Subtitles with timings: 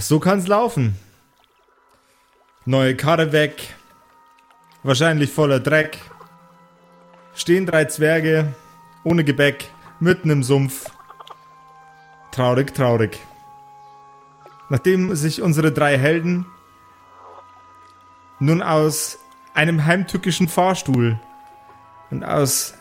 [0.00, 0.96] so kann's laufen.
[2.64, 3.74] Neue Karre weg.
[4.82, 5.98] Wahrscheinlich voller Dreck.
[7.34, 8.54] Stehen drei Zwerge
[9.04, 9.70] ohne Gebäck
[10.00, 10.90] mitten im Sumpf.
[12.32, 13.18] Traurig, traurig.
[14.68, 16.46] Nachdem sich unsere drei Helden
[18.40, 19.18] nun aus
[19.54, 21.18] einem heimtückischen Fahrstuhl
[22.10, 22.74] und aus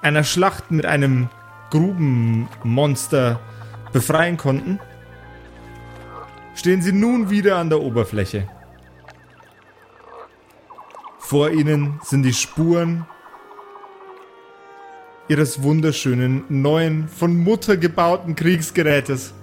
[0.00, 1.28] einer Schlacht mit einem
[1.70, 3.40] Grubenmonster
[3.92, 4.80] befreien konnten,
[6.58, 8.48] stehen sie nun wieder an der Oberfläche.
[11.20, 13.06] Vor ihnen sind die Spuren
[15.28, 19.34] ihres wunderschönen, neuen, von Mutter gebauten Kriegsgerätes,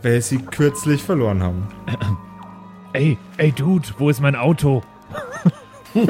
[0.00, 1.68] welches sie kürzlich verloren haben.
[2.94, 4.82] Ey, ey, Dude, wo ist mein Auto?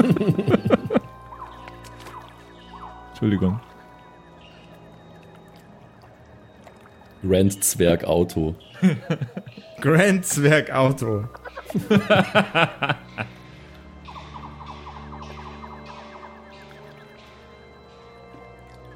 [3.11, 3.61] Entschuldigung.
[7.23, 8.55] Grand Zwerg Auto.
[9.81, 11.25] Grand Zwerg Auto.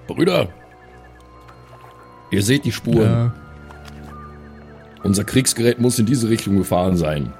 [0.07, 0.49] Brüder,
[2.31, 3.01] ihr seht die Spuren.
[3.03, 3.33] Ja.
[5.03, 7.33] Unser Kriegsgerät muss in diese Richtung gefahren sein.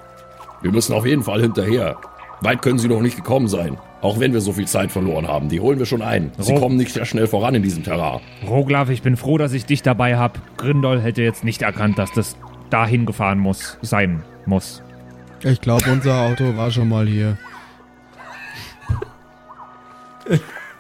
[0.62, 1.97] Wir müssen auf jeden Fall hinterher.
[2.41, 3.78] Weit können sie noch nicht gekommen sein.
[4.07, 5.49] Auch wenn wir so viel Zeit verloren haben.
[5.49, 6.31] Die holen wir schon ein.
[6.39, 8.21] Sie Ro- kommen nicht sehr schnell voran in diesem Terrain.
[8.49, 10.41] Roglaf, ich bin froh, dass ich dich dabei hab.
[10.57, 12.37] Grindol hätte jetzt nicht erkannt, dass das
[12.71, 14.83] dahin gefahren muss, sein muss.
[15.43, 17.37] Ich glaube, unser Auto war schon mal hier.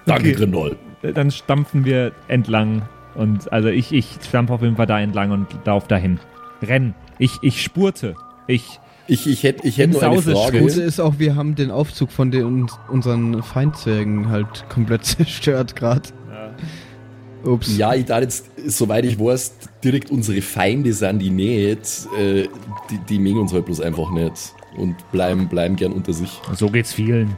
[0.06, 0.32] Danke, Okay.
[0.32, 0.76] Grindol.
[1.02, 2.82] Dann stampfen wir entlang
[3.14, 6.18] und also ich, ich stampfe auf jeden Fall da entlang und lauf dahin.
[6.62, 6.94] Renn.
[7.18, 8.14] Ich, ich spurte.
[8.46, 10.60] Ich, Ich, ich hätte ich hätt nur eine Frage.
[10.60, 16.08] Gute ist auch, wir haben den Aufzug von den, unseren Feindzwergen halt komplett zerstört gerade.
[17.44, 17.76] Ups.
[17.76, 19.54] Ja, ich dachte jetzt, soweit ich weiß,
[19.84, 22.08] direkt unsere Feinde sind die nicht.
[22.18, 22.48] Äh,
[22.90, 24.52] die, die mengen uns halt bloß einfach nicht.
[24.76, 26.40] Und bleiben, bleiben gern unter sich.
[26.54, 27.36] so geht's vielen.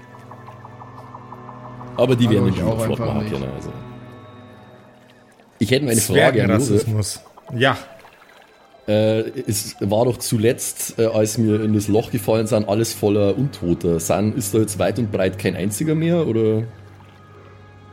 [1.96, 3.48] Aber die werden ich auch flott machen können.
[3.54, 3.72] Also.
[5.58, 6.86] Ich hätte eine Frage an Josef.
[7.56, 7.76] Ja,
[8.88, 13.36] Äh, es war doch zuletzt, äh, als wir in das Loch gefallen sind, alles voller
[13.36, 14.00] Untoter.
[14.00, 16.26] Sind, ist da jetzt weit und breit kein einziger mehr?
[16.26, 16.64] Oder?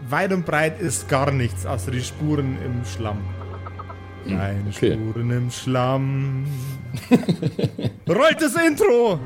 [0.10, 3.20] weit und breit ist gar nichts, außer die Spuren im Schlamm.
[4.28, 4.94] Keine okay.
[4.94, 6.46] Spuren im Schlamm.
[8.08, 9.20] Rollt das Intro!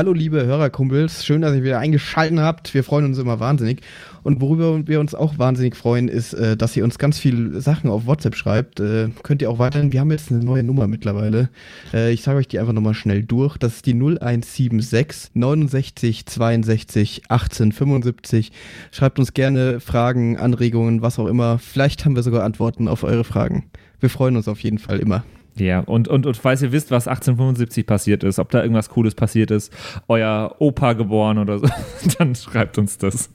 [0.00, 2.72] Hallo liebe Hörerkumpels, schön, dass ihr wieder eingeschaltet habt.
[2.72, 3.82] Wir freuen uns immer wahnsinnig.
[4.22, 7.90] Und worüber wir uns auch wahnsinnig freuen, ist, äh, dass ihr uns ganz viele Sachen
[7.90, 8.80] auf WhatsApp schreibt.
[8.80, 11.50] Äh, könnt ihr auch weiterhin, wir haben jetzt eine neue Nummer mittlerweile.
[11.92, 13.58] Äh, ich sage euch die einfach nochmal schnell durch.
[13.58, 18.52] Das ist die 0176 69 62 18 75.
[18.92, 21.58] Schreibt uns gerne Fragen, Anregungen, was auch immer.
[21.58, 23.66] Vielleicht haben wir sogar Antworten auf eure Fragen.
[23.98, 25.24] Wir freuen uns auf jeden Fall immer.
[25.56, 29.14] Ja, und, und, und falls ihr wisst, was 1875 passiert ist, ob da irgendwas Cooles
[29.14, 29.72] passiert ist,
[30.08, 31.68] euer Opa geboren oder so,
[32.18, 33.30] dann schreibt uns das.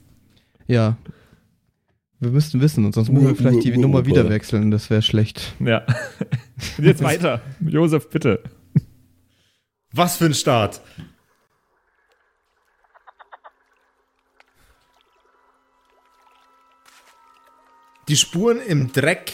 [0.68, 0.98] Ja.
[2.20, 4.72] Wir müssten wissen, und sonst müssen wir vielleicht die Nummer wieder wechseln.
[4.72, 5.54] Das wäre schlecht.
[5.60, 5.86] Ja.
[6.78, 7.42] Und jetzt weiter.
[7.60, 8.42] Josef, bitte.
[9.92, 10.82] Was für ein Start!
[18.08, 19.32] Die Spuren im Dreck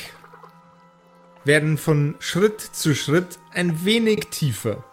[1.44, 4.84] werden von Schritt zu Schritt ein wenig tiefer.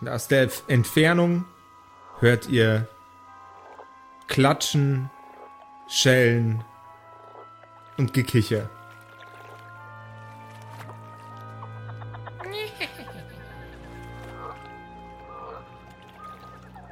[0.00, 1.44] Und aus der Entfernung
[2.20, 2.88] hört ihr
[4.28, 5.10] Klatschen,
[5.88, 6.64] Schellen
[7.96, 8.70] und Gekicher.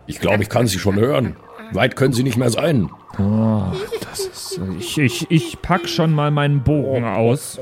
[0.09, 1.37] Ich glaube, ich kann sie schon hören.
[1.73, 2.91] Weit können sie nicht mehr sein.
[3.19, 3.63] Oh,
[4.01, 7.59] das ist, ich, ich, ich pack schon mal meinen Bogen aus.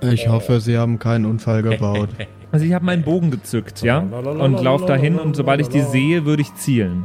[0.00, 2.10] Ich hoffe, Sie haben keinen Unfall gebaut.
[2.52, 3.98] Also ich habe meinen Bogen gezückt, ja?
[3.98, 7.04] Und lauf dahin und sobald ich die sehe, würde ich zielen.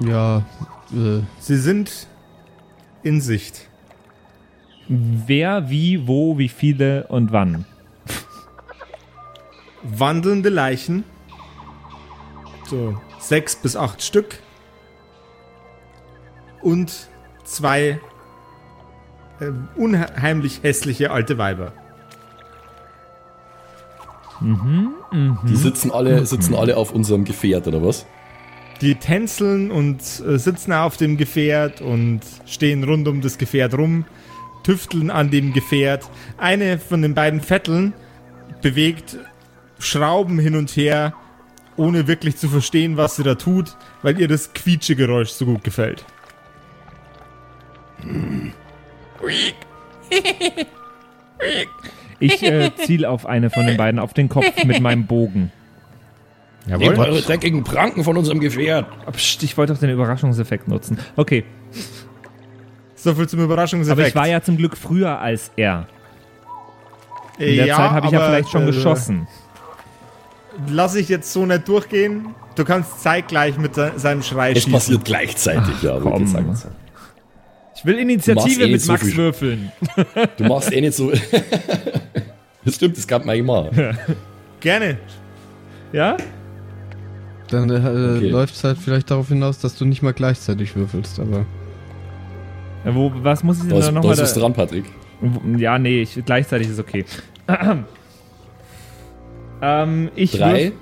[0.00, 0.38] ja,
[0.90, 2.06] äh, Sie sind
[3.02, 3.68] in Sicht.
[4.88, 7.66] Wer, wie, wo, wie viele und wann.
[9.82, 11.04] Wandelnde Leichen.
[12.68, 14.40] So sechs bis acht Stück.
[16.62, 17.08] Und
[17.44, 18.00] zwei
[19.40, 21.72] äh, unheimlich hässliche alte Weiber.
[24.40, 28.06] Die sitzen alle, sitzen alle auf unserem Gefährt, oder was?
[28.80, 34.04] Die tänzeln und äh, sitzen auf dem Gefährt und stehen rund um das Gefährt rum,
[34.62, 36.08] tüfteln an dem Gefährt.
[36.36, 37.94] Eine von den beiden Vetteln
[38.62, 39.16] bewegt
[39.78, 41.12] Schrauben hin und her,
[41.76, 46.04] ohne wirklich zu verstehen, was sie da tut, weil ihr das Quietschegeräusch so gut gefällt.
[52.20, 55.52] Ich äh, ziele auf eine von den beiden, auf den Kopf mit meinem Bogen.
[56.66, 58.86] Nehmt eure dreckigen Pranken von unserem Gefährt.
[59.12, 60.98] Pst, ich wollte doch den Überraschungseffekt nutzen.
[61.16, 61.44] Okay,
[62.96, 64.00] So viel zum Überraschungseffekt.
[64.00, 65.86] aber ich war ja zum Glück früher als er.
[67.38, 69.28] In der Ja, Zeit habe ich ja vielleicht schon äh, geschossen.
[70.68, 72.34] Lass ich jetzt so nicht durchgehen.
[72.56, 74.72] Du kannst zeitgleich mit se- seinem Schrei Es schießen.
[74.72, 75.98] passiert gleichzeitig, ja.
[76.00, 76.24] komm.
[76.24, 76.66] gesagt.
[77.76, 79.70] Ich will Initiative eh mit so Max viel- würfeln.
[80.36, 81.12] Du machst eh nicht so.
[82.64, 83.96] das stimmt, das kann man eh machen.
[84.58, 84.98] Gerne.
[85.92, 86.16] Ja?
[87.50, 88.28] Dann äh, Okay.
[88.30, 91.46] läuft es halt vielleicht darauf hinaus, dass du nicht mal gleichzeitig würfelst, aber.
[92.84, 94.40] Ja, Wo, was muss ich denn Da ist, nochmal ist was da?
[94.40, 94.84] dran, Patrick.
[95.56, 97.04] Ja, nee, ich, gleichzeitig ist okay.
[99.62, 100.72] ähm, ich Drei, würf-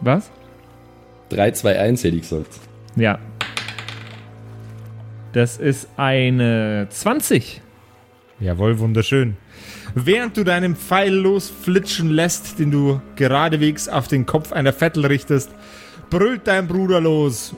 [0.00, 0.30] Was?
[1.30, 2.58] 3, 2, 1 hätte ich gesagt.
[2.96, 3.18] Ja.
[5.32, 7.60] Das ist eine 20.
[8.40, 9.36] Jawohl, wunderschön.
[9.94, 15.50] Während du deinen Pfeil losflitschen lässt, den du geradewegs auf den Kopf einer Vettel richtest,
[16.10, 17.54] brüllt dein Bruder los.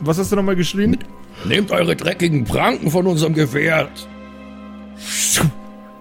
[0.00, 0.98] Was hast du nochmal geschrien?
[1.44, 4.06] Nehmt eure dreckigen Pranken von unserem Gefährt.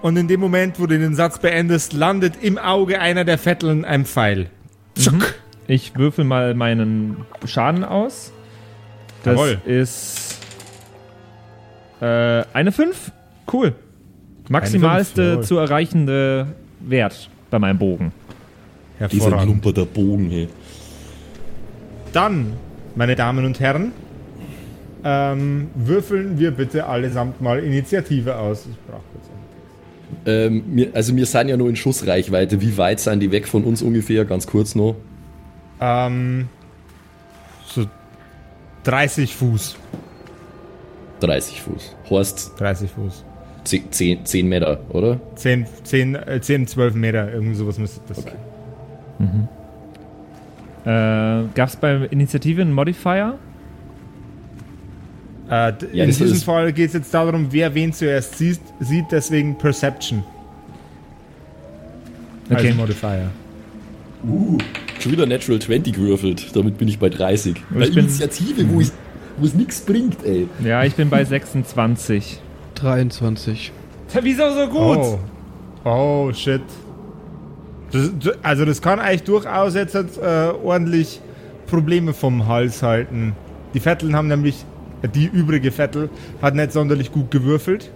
[0.02, 3.86] Und in dem Moment, wo du den Satz beendest, landet im Auge einer der Vetteln
[3.86, 4.50] ein Pfeil.
[4.96, 5.36] Zuck.
[5.68, 8.34] Ich würfel mal meinen Schaden aus.
[9.24, 9.62] Das Jawohl.
[9.66, 10.40] ist
[12.02, 13.12] äh, eine 5.
[13.52, 13.76] Cool.
[14.50, 15.44] Maximalste jawohl.
[15.44, 16.48] zu erreichende
[16.80, 18.12] Wert bei meinem Bogen.
[19.00, 19.44] Dieser Hervorragend.
[19.44, 20.48] klumperter Bogen hier.
[22.12, 22.54] Dann,
[22.96, 23.94] meine Damen und Herren,
[25.04, 28.66] ähm, würfeln wir bitte allesamt mal Initiative aus.
[28.70, 29.51] Ich brauche kurz einen
[30.26, 32.62] Ähm, wir, also wir sind ja nur in Schussreichweite.
[32.62, 34.26] Wie weit sind die weg von uns ungefähr?
[34.26, 34.96] Ganz kurz noch.
[35.80, 36.48] Ähm,
[37.66, 37.86] so
[38.84, 39.78] 30 Fuß.
[41.22, 41.96] 30 Fuß.
[42.10, 43.24] Horst 30 Fuß.
[43.64, 45.20] 10, 10, 10 Meter, oder?
[45.36, 48.32] 10, 10, äh, 10 12 Meter, irgend sowas müsste das Okay.
[49.20, 49.48] sein.
[50.84, 53.38] Äh, Gab es bei Initiative einen Modifier?
[55.52, 59.06] Äh, Ja, in diesem ist- Fall geht es jetzt darum, wer wen zuerst sieht, sieht
[59.12, 60.24] deswegen Perception
[62.50, 62.74] als Okay.
[62.74, 63.30] Modifier.
[65.00, 66.56] Schon wieder Natural 20 gewürfelt.
[66.56, 67.56] Damit bin ich bei 30.
[67.70, 68.92] Bei bin- Initiative, wo, ich,
[69.38, 70.48] wo es nichts bringt, ey.
[70.64, 72.40] Ja, ich bin bei 26.
[72.76, 73.72] 23.
[74.22, 74.98] Wieso so gut?
[74.98, 75.20] Oh.
[75.86, 76.62] oh, shit.
[77.92, 78.10] Das,
[78.42, 81.20] also das kann eigentlich durchaus jetzt äh, ordentlich
[81.68, 83.34] Probleme vom Hals halten.
[83.74, 84.64] Die Vetteln haben nämlich,
[85.08, 86.10] die übrige Vettel
[86.42, 87.92] hat nicht sonderlich gut gewürfelt.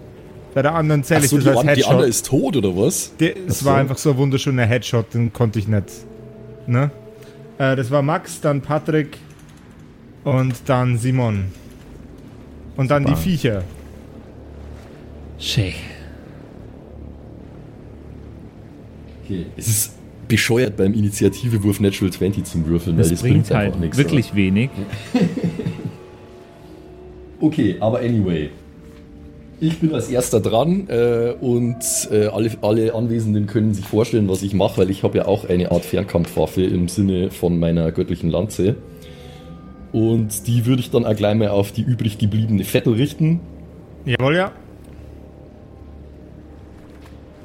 [0.53, 1.91] Bei der anderen zähle ich Achso, das die, als an- die Headshot.
[1.91, 3.11] andere ist tot, oder was?
[3.19, 3.79] Der, es war so.
[3.81, 5.85] einfach so ein wunderschöner Headshot, den konnte ich nicht.
[6.67, 6.91] Ne?
[7.57, 9.17] Äh, das war Max, dann Patrick
[10.23, 11.45] und dann Simon.
[12.77, 13.63] Und dann die Viecher.
[15.37, 15.73] Schön.
[19.23, 19.45] Okay.
[19.57, 19.91] Es ist
[20.27, 24.33] bescheuert beim Initiativewurf Natural 20 zum Würfeln, Das, weil das bringt einfach halt nichts, wirklich
[24.35, 24.69] wenig.
[27.45, 28.49] Okay, aber anyway.
[29.59, 31.77] Ich bin als erster dran äh, und
[32.11, 35.47] äh, alle, alle Anwesenden können sich vorstellen, was ich mache, weil ich habe ja auch
[35.47, 38.77] eine Art Fernkampfwaffe im Sinne von meiner göttlichen Lanze.
[39.93, 43.41] Und die würde ich dann auch gleich mal auf die übrig gebliebene Vettel richten.
[44.05, 44.51] Jawohl, ja.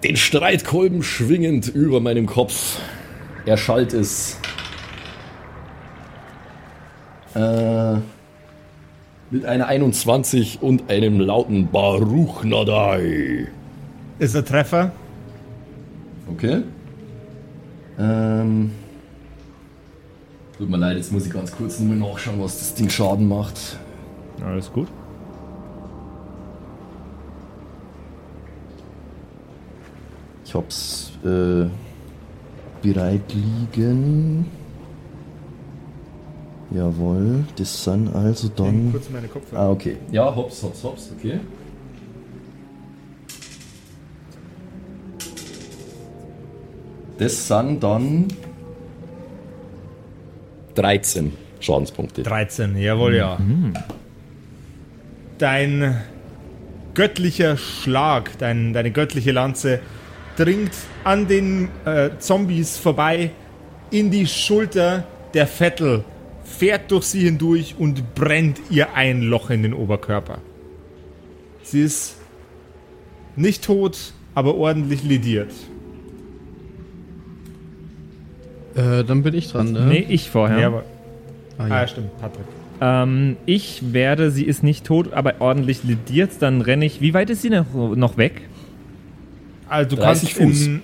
[0.03, 2.81] Den Streitkolben schwingend über meinem Kopf
[3.45, 4.39] erschallt es.
[7.35, 7.99] Äh,
[9.31, 13.49] mit einer 21 und einem lauten Baruch Nadai.
[14.19, 14.93] Ist ein Treffer.
[16.33, 16.63] Okay.
[17.99, 18.73] Ähm.
[20.59, 23.79] Tut mir leid, jetzt muss ich ganz kurz nur nachschauen, was das Ding Schaden macht.
[24.45, 24.89] Alles gut.
[30.45, 31.67] Ich hab's äh,
[32.83, 34.60] bereit liegen.
[36.73, 38.93] Jawohl, das sind also dann.
[38.93, 39.61] Kurz meine Kopfhörer.
[39.61, 39.97] Ah, okay.
[40.13, 41.41] Ja, hops, hops, hops, okay.
[47.19, 48.29] Das sind dann
[50.75, 52.23] 13 Schadenspunkte.
[52.23, 53.39] 13, jawohl, ja.
[55.39, 56.01] Dein
[56.95, 59.81] göttlicher Schlag, dein, deine göttliche Lanze,
[60.37, 60.73] dringt
[61.05, 63.31] an den äh, Zombies vorbei
[63.91, 66.05] in die Schulter der Vettel,
[66.51, 70.39] fährt durch sie hindurch und brennt ihr ein Loch in den Oberkörper.
[71.63, 72.17] Sie ist
[73.37, 75.53] nicht tot, aber ordentlich lediert.
[78.75, 79.87] Äh, dann bin ich dran, ne?
[79.87, 80.59] Nee, ich vorher.
[80.59, 80.85] Ja, aber,
[81.59, 81.81] Ah, ah, ja.
[81.83, 82.47] ja, stimmt, Patrick.
[82.81, 86.31] Ähm, ich werde, sie ist nicht tot, aber ordentlich lediert.
[86.41, 87.01] Dann renne ich.
[87.03, 87.67] Wie weit ist sie noch,
[87.97, 88.43] noch weg?
[89.69, 90.67] Also du 30 kannst, Fuß.
[90.67, 90.83] in,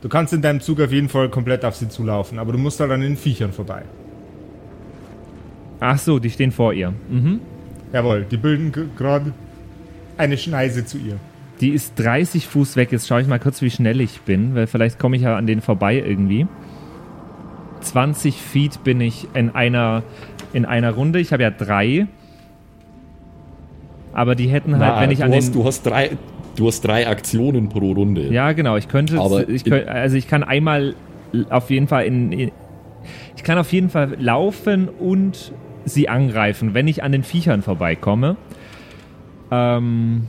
[0.00, 2.78] du kannst in deinem Zug auf jeden Fall komplett auf sie zulaufen, aber du musst
[2.80, 3.82] halt an den Viechern vorbei.
[5.84, 6.92] Ach so, die stehen vor ihr.
[7.10, 7.40] Mhm.
[7.92, 9.32] Jawohl, die bilden gerade
[10.16, 11.16] eine Schneise zu ihr.
[11.60, 12.92] Die ist 30 Fuß weg.
[12.92, 15.46] Jetzt schaue ich mal kurz, wie schnell ich bin, weil vielleicht komme ich ja an
[15.46, 16.46] denen vorbei irgendwie.
[17.80, 20.02] 20 Feet bin ich in einer,
[20.52, 21.18] in einer Runde.
[21.18, 22.06] Ich habe ja drei.
[24.12, 25.54] Aber die hätten halt, Na, wenn ich du, an hast, den.
[25.54, 26.10] du, hast drei,
[26.56, 28.28] du hast drei Aktionen pro Runde.
[28.32, 28.76] Ja, genau.
[28.76, 30.94] Ich könnte, Aber ich in- könnt, also ich kann einmal
[31.50, 32.50] auf jeden Fall in, in,
[33.36, 35.52] ich kann auf jeden Fall laufen und
[35.84, 38.36] sie angreifen, wenn ich an den Viechern vorbeikomme.
[39.50, 40.26] Ähm,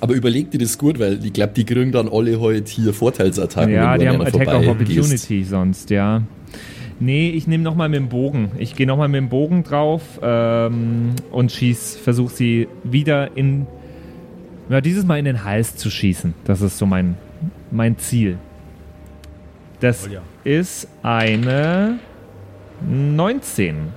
[0.00, 3.72] Aber überleg dir das gut, weil ich glaube, die kriegen dann alle heute hier Vorteilsattacken.
[3.72, 4.66] ja, wenn die du haben Attack of.
[4.66, 6.22] Opportunity sonst, ja.
[7.00, 8.52] Nee, ich nehme nochmal mit dem Bogen.
[8.58, 13.66] Ich gehe nochmal mit dem Bogen drauf ähm, und schieß, versuche sie wieder in,
[14.68, 16.34] ja, dieses Mal in den Hals zu schießen.
[16.44, 17.16] Das ist so mein,
[17.72, 18.38] mein Ziel.
[19.80, 20.22] Das Oh ja.
[20.44, 21.98] ist eine
[22.88, 23.92] 19.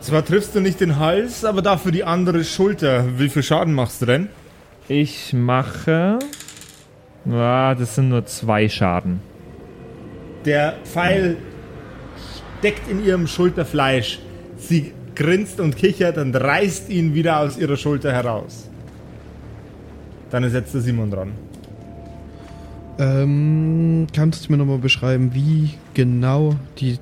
[0.00, 3.18] Zwar triffst du nicht den Hals, aber dafür die andere Schulter.
[3.18, 4.28] Wie viel Schaden machst du denn?
[4.88, 6.18] Ich mache,
[7.24, 9.20] ja, das sind nur zwei Schaden.
[10.44, 11.36] Der Pfeil
[12.58, 14.18] steckt in ihrem Schulterfleisch.
[14.56, 18.68] Sie grinst und kichert und reißt ihn wieder aus ihrer Schulter heraus.
[20.30, 21.32] Dann ist jetzt der Simon dran.
[22.98, 26.98] Ähm, kannst du mir nochmal beschreiben, wie genau die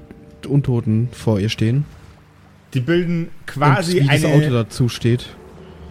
[0.47, 1.85] Untoten vor ihr stehen?
[2.75, 5.27] Die bilden quasi und wie das Auto eine, dazu steht.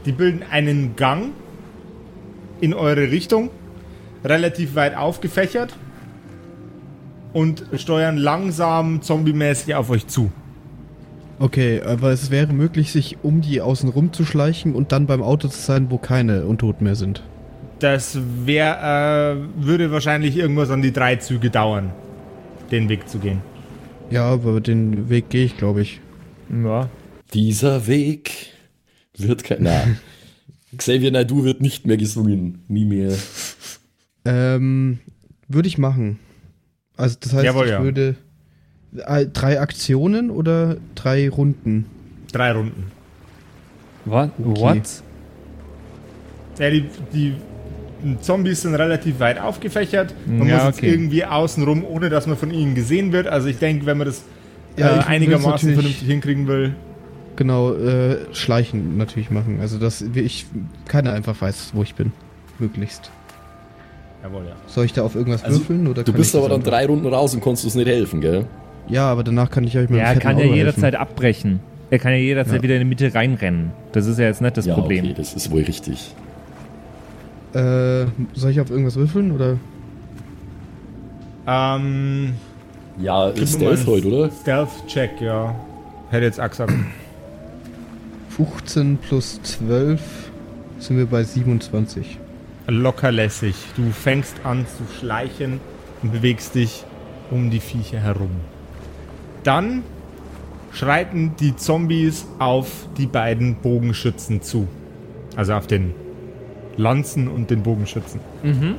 [0.05, 1.31] die bilden einen Gang
[2.61, 3.49] in eure Richtung,
[4.23, 5.73] relativ weit aufgefächert
[7.33, 10.31] und steuern langsam zombie-mäßig auf euch zu.
[11.39, 15.21] Okay, aber es wäre möglich, sich um die außen rum zu schleichen und dann beim
[15.21, 17.23] Auto zu sein, wo keine Untoten mehr sind.
[17.79, 21.91] Das wär, äh, würde wahrscheinlich irgendwas an die drei Züge dauern,
[22.71, 23.41] den Weg zu gehen.
[24.09, 26.01] Ja, aber den Weg gehe ich, glaube ich.
[26.51, 26.89] Ja.
[27.33, 28.47] Dieser Weg
[29.17, 29.63] wird kein.
[29.63, 29.83] Na.
[30.77, 32.63] Xavier Naidoo wird nicht mehr gesungen.
[32.67, 33.13] Nie mehr.
[34.25, 34.99] Ähm,
[35.47, 36.19] würde ich machen.
[36.95, 37.83] Also das heißt, Jawohl, ich ja.
[37.83, 38.15] würde
[38.97, 41.85] äh, drei Aktionen oder drei Runden?
[42.31, 42.91] Drei Runden.
[44.05, 44.31] What?
[44.39, 44.61] Okay.
[44.61, 45.03] What?
[46.59, 47.33] Ja, die, die
[48.21, 50.13] Zombies sind relativ weit aufgefächert.
[50.25, 50.89] Man Ja, muss jetzt okay.
[50.91, 53.27] irgendwie außenrum, ohne dass man von ihnen gesehen wird.
[53.27, 54.23] Also ich denke, wenn man das
[54.77, 56.75] Ja, äh, einigermaßen vernünftig hinkriegen will.
[57.35, 59.59] Genau, äh, schleichen natürlich machen.
[59.61, 60.45] Also dass ich
[60.87, 62.11] keiner einfach weiß, wo ich bin.
[62.59, 63.11] Möglichst.
[64.23, 64.55] Jawohl, ja.
[64.67, 65.87] Soll ich da auf irgendwas Also, würfeln?
[65.87, 68.45] Oder Du bist aber dann drei Runden raus und konntest uns nicht helfen, gell?
[68.89, 71.61] Ja, aber danach kann ich euch mit Ja, er kann ja jederzeit abbrechen.
[71.89, 72.63] Er kann ja jederzeit Ja.
[72.63, 73.71] wieder in die Mitte reinrennen.
[73.93, 75.05] Das ist ja jetzt nicht das ja, Problem.
[75.05, 76.13] okay, das ist wohl richtig.
[77.53, 79.57] Äh, soll ich auf irgendwas würfeln oder?
[81.47, 82.33] Ähm,
[83.01, 84.31] Ja, ist Stealth heute, oder?
[84.41, 85.55] Stealth-Check, ja.
[86.09, 86.73] Hätte jetzt gesagt.
[88.29, 89.99] 15 plus 12
[90.79, 92.17] sind wir bei 27.
[92.67, 93.55] Lockerlässig.
[93.75, 95.59] Du fängst an zu schleichen
[96.03, 96.83] und bewegst dich
[97.31, 98.31] um die Viecher herum.
[99.43, 99.83] Dann
[100.71, 104.67] schreiten die Zombies auf die beiden Bogenschützen zu.
[105.35, 105.93] Also auf den
[106.79, 108.21] Lanzen und den Bogenschützen.
[108.41, 108.75] Mhm.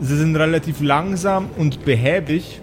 [0.00, 2.60] Sie sind relativ langsam und behäbig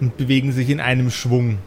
[0.00, 1.58] und bewegen sich in einem Schwung.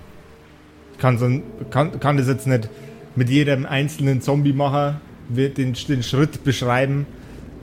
[0.94, 1.30] Ich kann, so,
[1.70, 2.70] kann, kann das jetzt nicht
[3.16, 7.06] mit jedem einzelnen Zombie-Macher den, den Schritt beschreiben,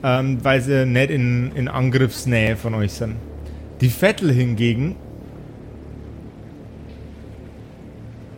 [0.03, 3.15] ähm, weil sie nicht in, in Angriffsnähe von euch sind.
[3.81, 4.95] Die Vettel hingegen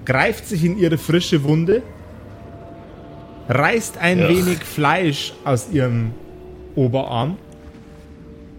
[0.03, 1.81] greift sich in ihre frische Wunde,
[3.47, 4.29] reißt ein Ja.
[4.29, 6.11] wenig Fleisch aus ihrem
[6.75, 7.37] Oberarm,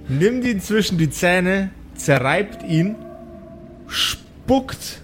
[0.08, 2.96] nimmt ihn zwischen die Zähne, zerreibt ihn,
[3.86, 5.00] spuckt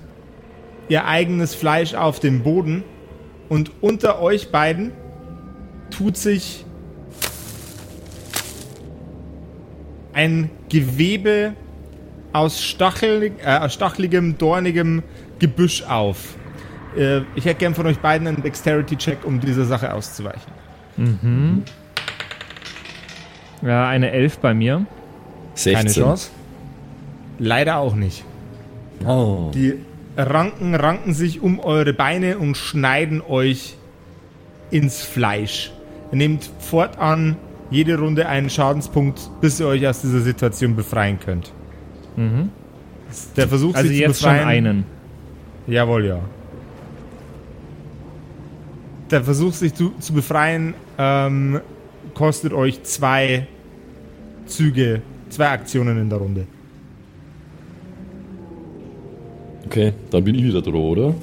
[0.88, 2.82] ihr eigenes Fleisch auf den Boden
[3.48, 4.92] und unter euch beiden
[5.90, 6.64] tut sich
[10.12, 11.54] ein Gewebe
[12.32, 15.02] aus stachelig, äh, aus stacheligem, dornigem
[15.38, 16.36] Gebüsch auf.
[16.96, 20.52] Äh, ich hätte gern von euch beiden einen Dexterity-Check, um dieser Sache auszuweichen.
[20.96, 21.62] Mhm.
[23.62, 24.86] Ja, eine Elf bei mir.
[25.54, 25.74] 16.
[25.74, 26.30] Keine Chance.
[27.38, 28.24] Leider auch nicht.
[29.06, 29.50] Oh.
[29.54, 29.74] Die
[30.16, 33.76] Ranken ranken sich um eure Beine und schneiden euch
[34.70, 35.72] ins Fleisch.
[36.12, 37.36] Ihr nehmt fortan
[37.70, 41.52] jede Runde einen Schadenspunkt, bis ihr euch aus dieser Situation befreien könnt.
[43.36, 44.40] Der Versuch, Also sich jetzt zu befreien.
[44.40, 44.84] schon einen.
[45.66, 46.18] Jawohl, ja.
[49.10, 51.60] Der Versuch, sich zu, zu befreien, ähm,
[52.14, 53.46] kostet euch zwei
[54.46, 56.46] Züge, zwei Aktionen in der Runde.
[59.66, 61.14] Okay, dann bin ich wieder dran, oder?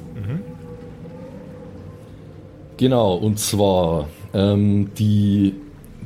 [2.82, 5.54] Genau, und zwar, ähm, die,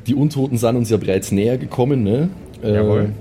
[0.06, 2.28] die Untoten sind uns ja bereits näher gekommen, ne?
[2.62, 3.12] Äh, Jawohl.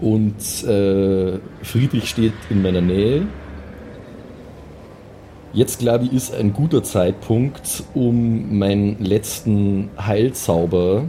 [0.00, 3.22] Und äh, Friedrich steht in meiner Nähe.
[5.54, 11.04] Jetzt, glaube ich, ist ein guter Zeitpunkt, um meinen letzten Heilzauber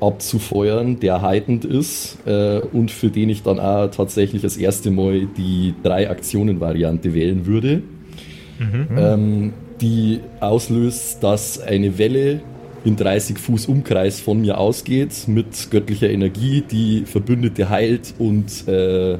[0.00, 5.26] abzufeuern, der heitend ist äh, und für den ich dann auch tatsächlich das erste Mal
[5.26, 7.82] die Drei-Aktionen-Variante wählen würde
[8.96, 12.40] ähm, die auslöst, dass eine Welle
[12.84, 19.18] in 30 Fuß Umkreis von mir ausgeht mit göttlicher Energie, die Verbündete heilt und äh,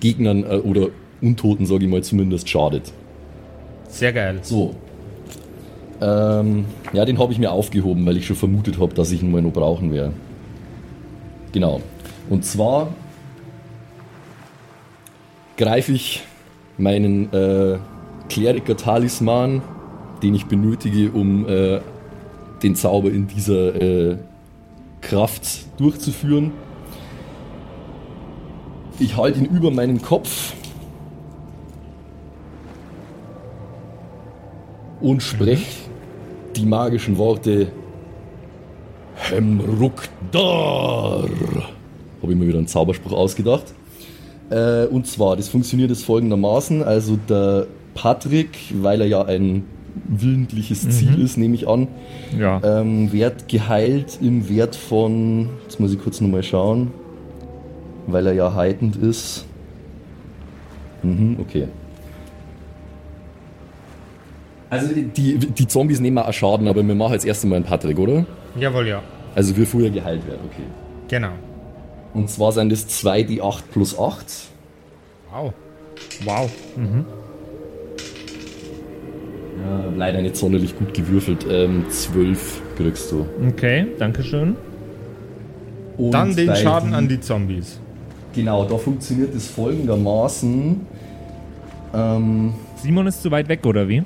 [0.00, 0.88] Gegnern äh, oder
[1.20, 2.92] Untoten, sage ich mal, zumindest schadet.
[3.94, 4.40] Sehr geil.
[4.42, 4.74] So.
[6.00, 9.30] Ähm, ja, den habe ich mir aufgehoben, weil ich schon vermutet habe, dass ich ihn
[9.30, 10.12] mal noch brauchen werde.
[11.52, 11.80] Genau.
[12.28, 12.88] Und zwar
[15.56, 16.24] greife ich
[16.76, 17.78] meinen äh,
[18.28, 19.62] Kleriker-Talisman,
[20.24, 21.80] den ich benötige, um äh,
[22.64, 24.16] den Zauber in dieser äh,
[25.02, 26.50] Kraft durchzuführen.
[28.98, 30.54] Ich halte ihn über meinen Kopf
[35.04, 35.66] und spreche
[36.56, 37.68] die magischen Worte
[39.16, 41.24] Hemrukdar.
[42.22, 43.74] Habe ich mir wieder einen Zauberspruch ausgedacht.
[44.50, 46.82] Äh, und zwar, das funktioniert es folgendermaßen.
[46.82, 48.48] Also der Patrick,
[48.80, 49.64] weil er ja ein
[50.08, 51.86] willentliches Ziel ist, nehme ich an,
[52.38, 52.60] Ja.
[52.64, 56.90] ähm, wird geheilt im Wert von, jetzt muss ich kurz nochmal schauen,
[58.06, 59.44] weil er ja heitend ist.
[61.02, 61.68] Mhm, okay.
[64.80, 67.98] Also die, die Zombies nehmen auch Schaden, aber wir machen jetzt erst einmal einen Patrick,
[67.98, 68.24] oder?
[68.58, 69.02] Jawohl, ja.
[69.34, 70.62] Also wir früher geheilt werden, okay.
[71.08, 71.30] Genau.
[72.14, 74.24] Und zwar sind das 2d8 plus 8.
[75.32, 75.52] Wow.
[76.24, 76.50] Wow.
[79.62, 81.46] Ja, leider nicht sonderlich gut gewürfelt.
[81.50, 83.26] Ähm, 12 kriegst du.
[83.48, 84.56] Okay, dankeschön.
[85.96, 87.80] Und Dann den Schaden die- an die Zombies.
[88.34, 90.80] Genau, da funktioniert es folgendermaßen.
[91.94, 94.02] Ähm, Simon ist zu weit weg, oder wie?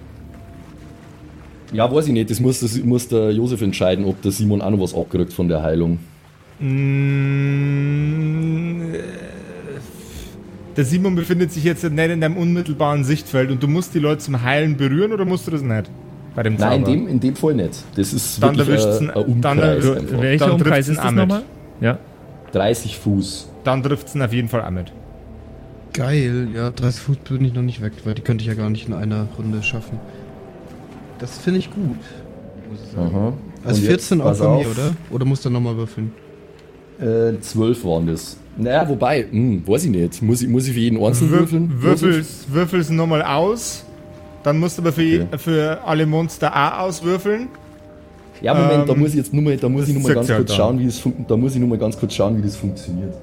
[1.72, 4.70] Ja, weiß ich nicht, das muss, das muss der Josef entscheiden, ob der Simon auch
[4.70, 5.98] noch was abgerückt von der Heilung.
[7.48, 8.98] Mm, äh,
[10.76, 14.18] Der Simon befindet sich jetzt nicht in deinem unmittelbaren Sichtfeld und du musst die Leute
[14.18, 15.90] zum Heilen berühren oder musst du das nicht?
[16.34, 16.96] Bei dem Nein, in Zauber?
[16.96, 17.82] dem, in dem Fall nicht.
[17.96, 20.20] Das ist Dann wirklich erwischt's ein, ein- ein dann Umkreis einfach.
[20.22, 21.42] Welcher Dann Umkreis ist das nochmal?
[21.80, 21.98] Ja.
[22.52, 23.48] 30 Fuß.
[23.64, 24.92] Dann trifft es ihn auf jeden Fall auch mit.
[25.92, 28.70] Geil, ja, 30 Fuß bin ich noch nicht weg, weil die könnte ich ja gar
[28.70, 29.98] nicht in einer Runde schaffen.
[31.18, 31.84] Das finde ich gut.
[32.70, 33.10] Muss ich sagen.
[33.14, 33.32] Aha.
[33.64, 34.90] Also Und 14 jetzt, auch pass bei mir, auf, oder?
[35.10, 36.12] Oder musst du nochmal würfeln?
[37.00, 38.36] Äh, 12 waren das.
[38.56, 40.20] Naja, wobei, hm, weiß ich nicht.
[40.22, 41.72] Muss ich, muss ich für jeden einzeln Wür würfeln?
[41.82, 43.84] würfelst, würfelst nochmal aus.
[44.42, 45.38] Dann musst du aber für, je- Okay.
[45.38, 47.48] für alle Monster auch auswürfeln.
[48.40, 50.28] Ja, Moment, da Ähm, muss ich jetzt nur mal, da muss ich nur mal ganz
[50.28, 50.56] kurz dann.
[50.56, 53.14] schauen, wie das da muss ich nur mal ganz kurz schauen, wie das funktioniert.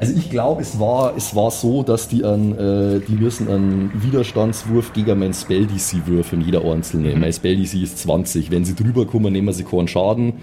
[0.00, 3.90] Also ich glaube, es war, es war so, dass die an, äh, die müssen einen
[4.02, 7.14] Widerstandswurf gegen mein Spell DC würfeln, jeder einzelne.
[7.16, 8.50] Mein Spell DC ist 20.
[8.50, 10.34] Wenn sie drüber kommen, nehmen sie keinen Schaden.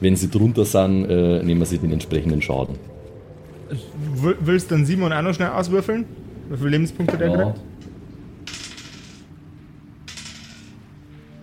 [0.00, 2.76] Wenn sie drunter sind, äh, nehmen sie den entsprechenden Schaden.
[4.40, 6.04] Willst dann Simon auch noch schnell auswürfeln?
[6.50, 7.36] Wie viele Lebenspunkte der Ja.
[7.44, 7.60] kriegt?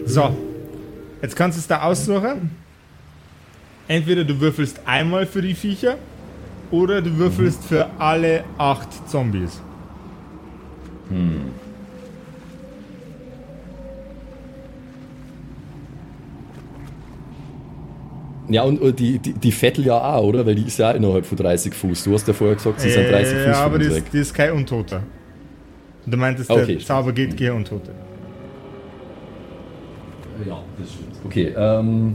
[0.06, 0.36] So.
[1.20, 2.50] Jetzt kannst du es da aussuchen.
[3.88, 5.96] Entweder du würfelst einmal für die Viecher
[6.70, 9.60] oder du würfelst für alle acht Zombies.
[18.48, 20.46] Ja, und äh, die, die, die Vettel ja auch, oder?
[20.46, 22.04] Weil die ist ja auch innerhalb von 30 Fuß.
[22.04, 24.34] Du hast ja vorher gesagt, sie sind 30 Fuß ja, aber die ist, die ist
[24.34, 25.02] kein Untoter.
[26.06, 26.84] Du meintest, Okay, der.
[26.84, 28.05] Zauber geht gegen Untote.
[30.44, 31.16] Ja, das stimmt.
[31.24, 32.14] Okay, ähm,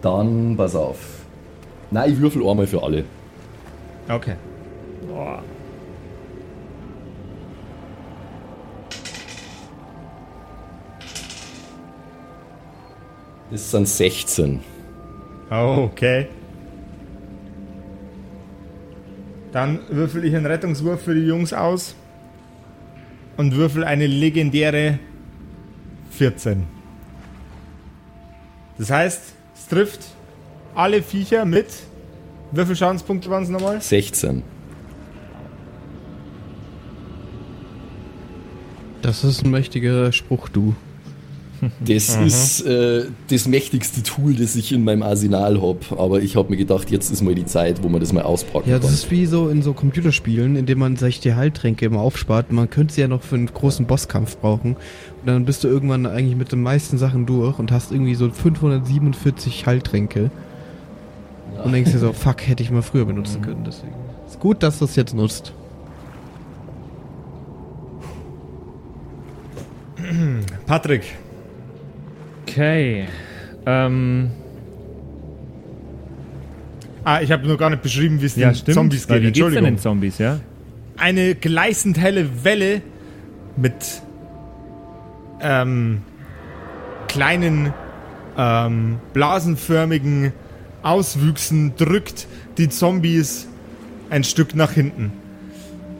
[0.00, 0.98] dann pass auf.
[1.90, 3.04] Nein, ich würfel einmal für alle.
[4.08, 4.36] Okay.
[13.52, 14.60] Das sind 16.
[15.50, 16.28] Oh, okay.
[19.52, 21.94] Dann würfel ich einen Rettungswurf für die Jungs aus
[23.36, 24.98] und würfel eine legendäre
[26.12, 26.64] 14.
[28.78, 29.22] Das heißt,
[29.54, 30.00] es trifft
[30.74, 31.66] alle Viecher mit.
[32.52, 33.80] Wie viele Schadenspunkte waren es nochmal?
[33.80, 34.42] 16.
[39.02, 40.74] Das ist ein mächtiger Spruch, du.
[41.84, 45.78] Das ist äh, das mächtigste Tool, das ich in meinem Arsenal habe.
[45.96, 48.68] Aber ich habe mir gedacht, jetzt ist mal die Zeit, wo man das mal auspacken
[48.68, 48.82] Ja, kann.
[48.86, 52.50] das ist wie so in so Computerspielen, in denen man sich die Heiltränke immer aufspart.
[52.50, 54.72] Man könnte sie ja noch für einen großen Bosskampf brauchen.
[54.74, 58.28] Und dann bist du irgendwann eigentlich mit den meisten Sachen durch und hast irgendwie so
[58.28, 60.30] 547 Heiltränke.
[61.62, 63.62] Und denkst dir so, fuck, hätte ich mal früher benutzen können.
[63.64, 63.92] Deswegen
[64.26, 65.52] ist gut, dass du es jetzt nutzt.
[70.66, 71.02] Patrick,
[72.52, 73.06] Okay.
[73.66, 74.30] Ähm,
[77.04, 78.74] ah, ich habe nur gar nicht beschrieben, wie es ja, den stimmt.
[78.74, 79.16] Zombies geht.
[79.16, 79.64] Wie geht's denn Entschuldigung.
[79.64, 80.40] den Zombies, ja?
[81.02, 82.80] eine gleißend helle Welle
[83.56, 83.74] mit
[85.40, 86.02] ähm,
[87.08, 87.74] kleinen
[88.38, 90.32] ähm, blasenförmigen
[90.82, 93.48] Auswüchsen drückt die Zombies
[94.10, 95.12] ein Stück nach hinten.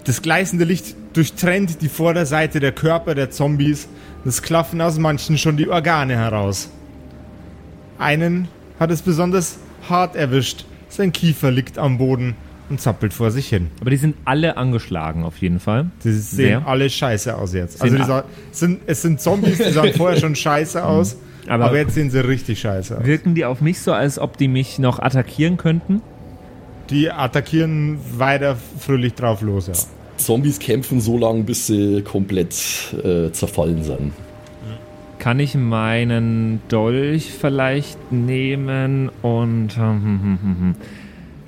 [0.05, 3.89] Das gleißende Licht durchtrennt die Vorderseite der Körper der Zombies.
[4.25, 6.71] Es klaffen aus manchen schon die Organe heraus.
[7.99, 9.59] Einen hat es besonders
[9.89, 10.65] hart erwischt.
[10.89, 12.35] Sein Kiefer liegt am Boden
[12.69, 13.69] und zappelt vor sich hin.
[13.81, 15.91] Aber die sind alle angeschlagen auf jeden Fall.
[16.05, 16.67] Die sehen Sehr.
[16.67, 17.79] alle scheiße aus jetzt.
[17.79, 21.17] Sehen Also sa- sind, es sind Zombies, die sahen vorher schon scheiße aus,
[21.49, 23.05] Aber- aber, jetzt sehen sie richtig scheiße aus.
[23.05, 26.01] Wirken die auf mich so, als ob die mich noch attackieren könnten?
[26.91, 29.73] Die attackieren weiter fröhlich drauf los, ja.
[30.25, 32.55] Zombies kämpfen so lange, bis sie komplett
[33.05, 34.13] äh, zerfallen sind.
[35.19, 39.77] Kann ich meinen Dolch vielleicht nehmen und.
[39.77, 40.75] hm, hm, hm.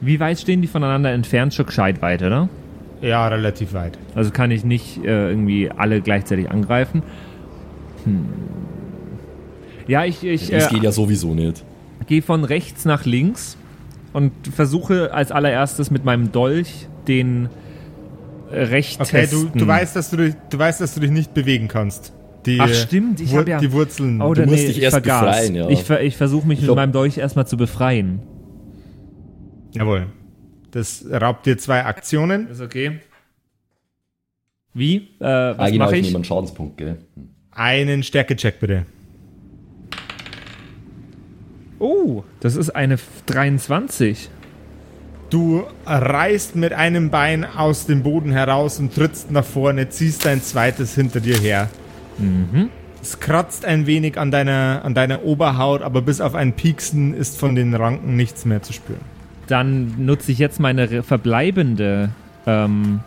[0.00, 1.54] Wie weit stehen die voneinander entfernt?
[1.54, 2.48] Schon gescheit weit, oder?
[3.00, 3.98] Ja, relativ weit.
[4.14, 7.02] Also kann ich nicht äh, irgendwie alle gleichzeitig angreifen.
[8.04, 8.26] Hm.
[9.86, 11.64] Ja, ich, ich Das äh, geht ja sowieso nicht.
[12.06, 13.56] gehe von rechts nach links
[14.12, 17.48] und versuche als allererstes mit meinem Dolch den
[18.50, 19.50] recht Okay, testen.
[19.52, 22.12] du, du, weißt, dass du, dich, du weißt, dass du dich nicht bewegen kannst.
[22.46, 24.20] Die, Ach, stimmt, ich Wur- hab ja- Die Wurzeln.
[24.20, 25.24] Oh, Du dann, musst nee, dich ich erst vergaß.
[25.24, 25.68] befreien, ja.
[25.70, 28.20] Ich, ver ich versuche mich mit glaub- meinem Dolch erstmal zu befreien.
[29.72, 30.06] Jawohl.
[30.70, 32.48] Das raubt dir zwei Aktionen.
[32.48, 33.00] Ist okay.
[34.74, 35.08] Wie?
[35.20, 36.14] Äh, Ah, was genau, mache ich ich?
[36.14, 36.98] einen Schadenspunkt, gell?
[37.52, 38.84] Einen Stärkecheck bitte.
[41.78, 44.28] Oh, das ist eine F- 23.
[45.34, 50.40] Du reißt mit einem Bein aus dem Boden heraus und trittst nach vorne, ziehst dein
[50.40, 51.68] zweites hinter dir her.
[52.18, 52.70] Mhm.
[53.02, 57.36] Es kratzt ein wenig an deiner, an deiner Oberhaut, aber bis auf ein Pieksen ist
[57.36, 59.00] von den Ranken nichts mehr zu spüren.
[59.48, 62.10] Dann nutze ich jetzt meine verbleibende,
[62.46, 63.00] ähm,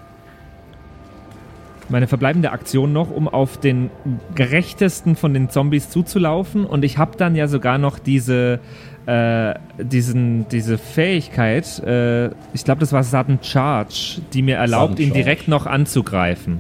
[1.88, 3.90] meine verbleibende Aktion noch, um auf den
[4.36, 6.66] gerechtesten von den Zombies zuzulaufen.
[6.66, 8.60] Und ich habe dann ja sogar noch diese,
[9.08, 15.14] äh, diesen, diese Fähigkeit, äh, ich glaube, das war Sudden Charge, die mir erlaubt, ihn
[15.14, 16.60] direkt noch anzugreifen.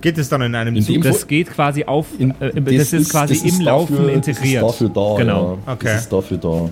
[0.00, 0.94] Geht es dann in einem In Zug?
[0.96, 4.12] dem- Das geht quasi auf, In- äh, das, ist quasi das im ist Laufen dafür-
[4.12, 4.62] integriert.
[4.62, 5.58] Das ist dafür da, Genau.
[5.66, 5.72] ja.
[5.74, 5.84] Okay.
[5.84, 6.70] Das ist dafür da.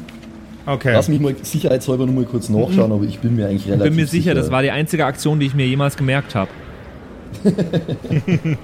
[0.66, 0.92] Okay.
[0.92, 3.84] Lass mich mal sicherheitshalber nur mal kurz nachschauen, aber ich bin mir eigentlich Ich relativ
[3.90, 6.50] bin mir sicher, das war die einzige Aktion, die ich mir jemals gemerkt habe.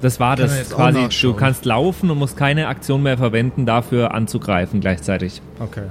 [0.00, 4.14] das war Kann das quasi, du kannst laufen und musst keine Aktion mehr verwenden, dafür
[4.14, 5.42] anzugreifen gleichzeitig.
[5.60, 5.84] okay.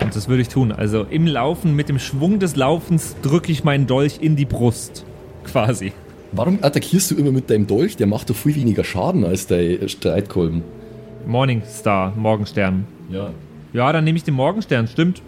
[0.00, 0.70] Und das würde ich tun.
[0.70, 5.04] Also im Laufen, mit dem Schwung des Laufens drücke ich meinen Dolch in die Brust.
[5.42, 5.92] Quasi.
[6.30, 7.96] Warum attackierst du immer mit deinem Dolch?
[7.96, 10.62] Der macht doch viel weniger Schaden als dein Streitkolben.
[11.26, 12.86] Morningstar, Morgenstern.
[13.10, 13.30] Ja.
[13.72, 15.22] Ja, dann nehme ich den Morgenstern, stimmt.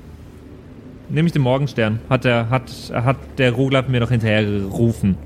[1.11, 2.01] Nehme ich den Morgenstern.
[2.11, 5.17] Hat der, hat, hat der Roglap mir doch hinterher gerufen.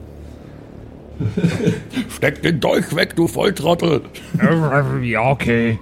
[2.16, 4.02] Steck den Dolch weg, du Volltrottel!
[5.02, 5.78] Ja, okay.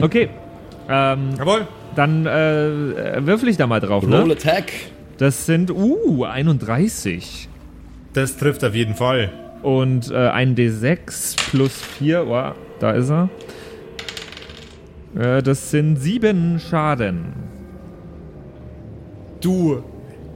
[0.00, 0.28] Okay.
[0.88, 1.66] Ähm, Jawohl.
[1.94, 4.32] dann äh, würfel ich da mal drauf, Roll ne?
[4.32, 4.72] Attack!
[5.18, 7.48] Das sind, uh, 31.
[8.12, 9.30] Das trifft auf jeden Fall.
[9.62, 13.28] Und äh, ein D6 plus 4, wow, da ist er.
[15.14, 17.51] Äh, das sind sieben Schaden.
[19.42, 19.82] Du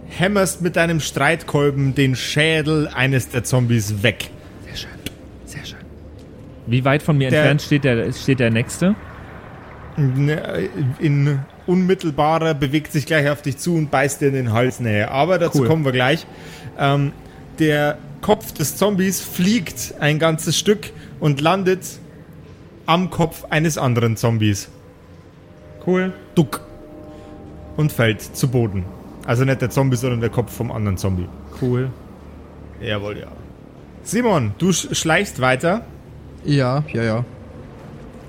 [0.09, 4.31] hämmerst mit deinem Streitkolben den Schädel eines der Zombies weg.
[4.66, 4.90] Sehr schön,
[5.47, 5.79] sehr schön.
[6.66, 8.95] Wie weit von mir Der- entfernt steht der, steht der nächste?
[9.97, 14.79] Ne, In unmittelbarer bewegt sich gleich auf dich zu und beißt dir in den Hals
[14.79, 15.11] näher.
[15.11, 15.69] Aber dazu Cool.
[15.69, 16.27] kommen wir gleich.
[16.79, 17.12] Ähm,
[17.59, 21.81] der Kopf des Zombies fliegt ein ganzes Stück und landet
[22.85, 24.69] am Kopf eines anderen Zombies.
[25.87, 26.12] Cool.
[26.35, 26.61] Duck.
[27.77, 28.85] Und fällt zu Boden.
[29.27, 31.27] Also nicht der Zombie, sondern der Kopf vom anderen Zombie.
[31.61, 31.91] Cool.
[32.81, 33.27] Jawohl, ja.
[34.03, 35.85] Simon, du sch schleichst weiter.
[36.45, 37.25] Ja, ja, ja.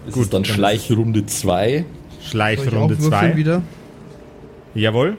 [0.08, 1.70] Es Gut, ist dann dann Schleichrunde 2.
[1.70, 1.86] Soll
[2.20, 3.36] ich Schleichrunde auch würfeln 2.
[3.36, 3.62] wieder?
[4.74, 5.18] Jawohl.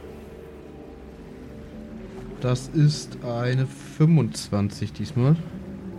[2.41, 3.67] Das ist eine
[3.99, 5.37] 25 diesmal.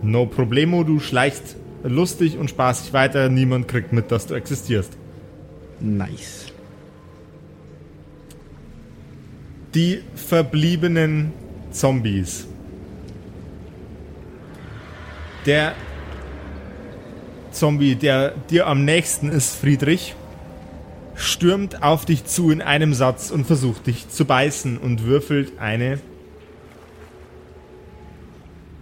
[0.02, 3.28] No problemo, du schleichst lustig und spaßig weiter.
[3.28, 4.96] Niemand kriegt mit, dass du existierst.
[5.80, 6.49] Nice.
[9.74, 11.32] Die verbliebenen
[11.70, 12.46] Zombies.
[15.46, 15.74] Der
[17.50, 20.14] Zombie, der dir am nächsten ist, Friedrich,
[21.14, 25.98] stürmt auf dich zu in einem Satz und versucht dich zu beißen und würfelt eine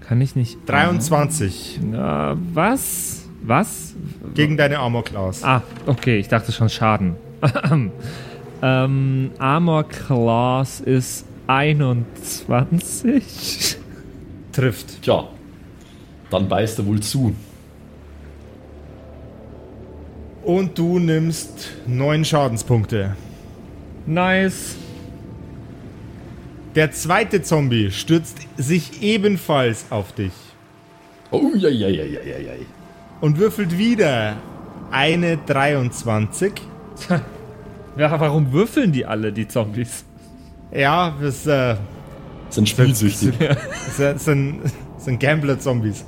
[0.00, 0.58] Kann ich nicht.
[0.66, 3.26] 23 Na, was?
[3.42, 3.94] Was?
[4.34, 5.44] gegen deine Armor Class.
[5.44, 7.16] Ah, okay, ich dachte schon Schaden.
[8.62, 13.76] ähm, Armor Class ist 21.
[14.52, 15.02] Trifft.
[15.02, 15.28] Tja,
[16.30, 17.34] dann beißt er wohl zu.
[20.42, 23.16] Und du nimmst 9 Schadenspunkte.
[24.06, 24.76] Nice.
[26.74, 30.32] Der zweite Zombie stürzt sich ebenfalls auf dich
[31.30, 32.52] Oh, ja, ja, ja, ja, ja, ja.
[33.20, 34.36] und würfelt wieder
[34.90, 36.52] eine 23.
[37.98, 40.04] Ja, warum würfeln die alle, die Zombies?
[40.72, 41.76] Ja, das, äh,
[42.48, 43.34] Sind spielsüchtig.
[43.98, 44.60] das sind,
[44.94, 46.04] das sind Gambler-Zombies.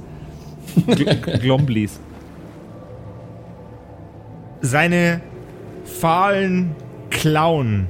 [0.87, 1.99] Gl Glomblis.
[4.61, 5.21] Seine
[5.85, 6.77] fahlen
[7.11, 7.89] Klauen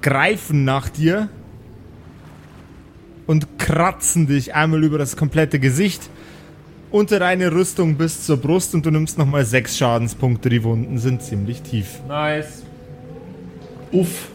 [0.00, 1.28] greifen nach dir
[3.26, 6.08] und kratzen dich einmal über das komplette Gesicht
[6.92, 10.48] unter deine Rüstung bis zur Brust und du nimmst nochmal sechs Schadenspunkte.
[10.50, 12.00] Die Wunden sind ziemlich tief.
[12.06, 12.62] Nice.
[13.90, 14.28] Uff.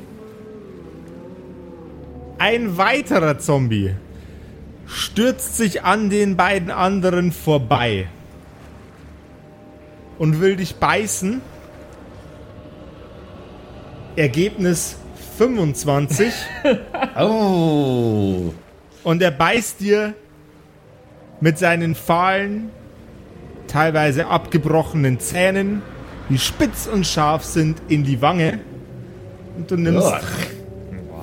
[2.39, 3.93] Ein weiterer Zombie
[4.88, 8.08] stürzt sich an den beiden anderen vorbei
[10.17, 11.41] und will dich beißen.
[14.15, 14.98] Ergebnis
[15.38, 16.34] 25
[17.20, 18.54] Oh.
[19.04, 20.15] und er beißt dir
[21.41, 22.69] mit seinen fahlen,
[23.67, 25.82] teilweise abgebrochenen Zähnen,
[26.30, 28.60] die spitz und scharf sind, in die Wange
[29.58, 30.21] und du nimmst Ugh.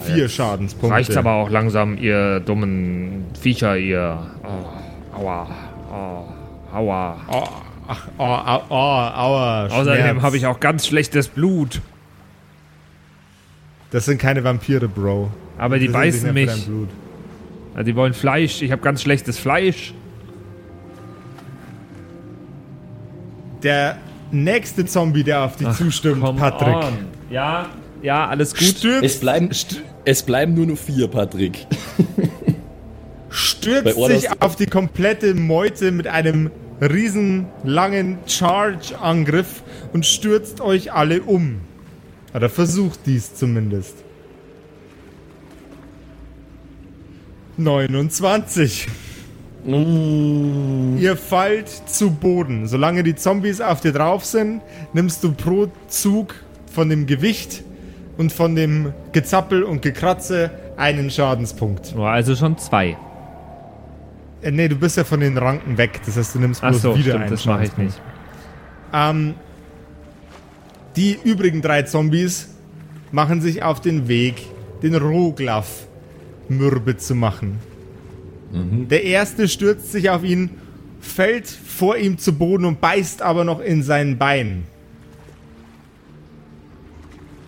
[0.01, 0.95] vier Schadenspunkte.
[0.95, 4.19] Reicht aber auch langsam, ihr dummen Viecher, ihr.
[4.43, 5.49] Oh, aua.
[5.91, 7.17] Oh, aua.
[7.31, 7.45] Oh,
[7.89, 9.67] ach, oh, au, oh, aua.
[9.67, 10.23] Außerdem Schmerz.
[10.23, 11.81] habe ich auch ganz schlechtes Blut.
[13.91, 15.31] Das sind keine Vampire, Bro.
[15.57, 16.51] Aber die sind beißen mich.
[17.87, 18.61] die wollen Fleisch.
[18.63, 19.95] Ich habe ganz schlechtes Fleisch.
[23.65, 23.99] Der
[24.31, 26.99] nächste Zombie, der auf dich zustimmt, Come Patrick, on.
[27.31, 27.71] Ja,
[28.03, 28.69] ja, alles gut.
[28.69, 29.51] stürzt, Es bleiben,
[30.05, 31.67] es bleiben nur noch vier, Patrick.
[33.31, 36.51] stürzt sich auf die komplette Meute mit einem
[36.81, 41.61] riesen langen Charge-Angriff und stürzt euch alle um.
[42.35, 43.95] Oder versucht dies zumindest.
[47.57, 48.89] 29.
[49.65, 50.99] Mm.
[50.99, 52.67] Ihr fallt zu Boden.
[52.67, 56.35] Solange die Zombies auf dir drauf sind, nimmst du pro Zug
[56.73, 57.63] von dem Gewicht
[58.17, 61.95] und von dem Gezappel und Gekratze einen Schadenspunkt.
[61.97, 62.97] Oh, also schon zwei.
[64.43, 66.01] Äh, nee, du bist ja von den Ranken weg.
[66.05, 67.95] Das heißt, du nimmst bloß so, wieder stimmt, einen das mache ich Schadenspunkt.
[67.95, 68.15] nicht.
[68.93, 69.35] Ähm,
[70.97, 72.51] die übrigen drei Zombies
[73.11, 74.43] machen sich auf den Weg,
[74.83, 75.87] den Roglaf
[76.49, 77.59] mürbe zu machen.
[78.89, 80.51] Der erste stürzt sich auf ihn,
[81.01, 84.65] fällt vor ihm zu Boden und beißt aber noch in sein Bein.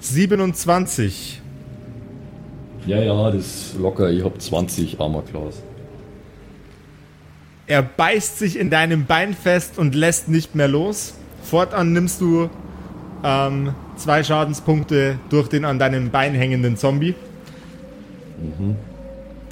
[0.00, 1.40] 27.
[2.86, 4.10] Ja, ja, das ist locker.
[4.10, 5.62] Ich hab 20 Armor Class.
[7.66, 11.14] Er beißt sich in deinem Bein fest und lässt nicht mehr los.
[11.42, 12.48] Fortan nimmst du
[13.24, 17.14] ähm, zwei Schadenspunkte durch den an deinem Bein hängenden Zombie.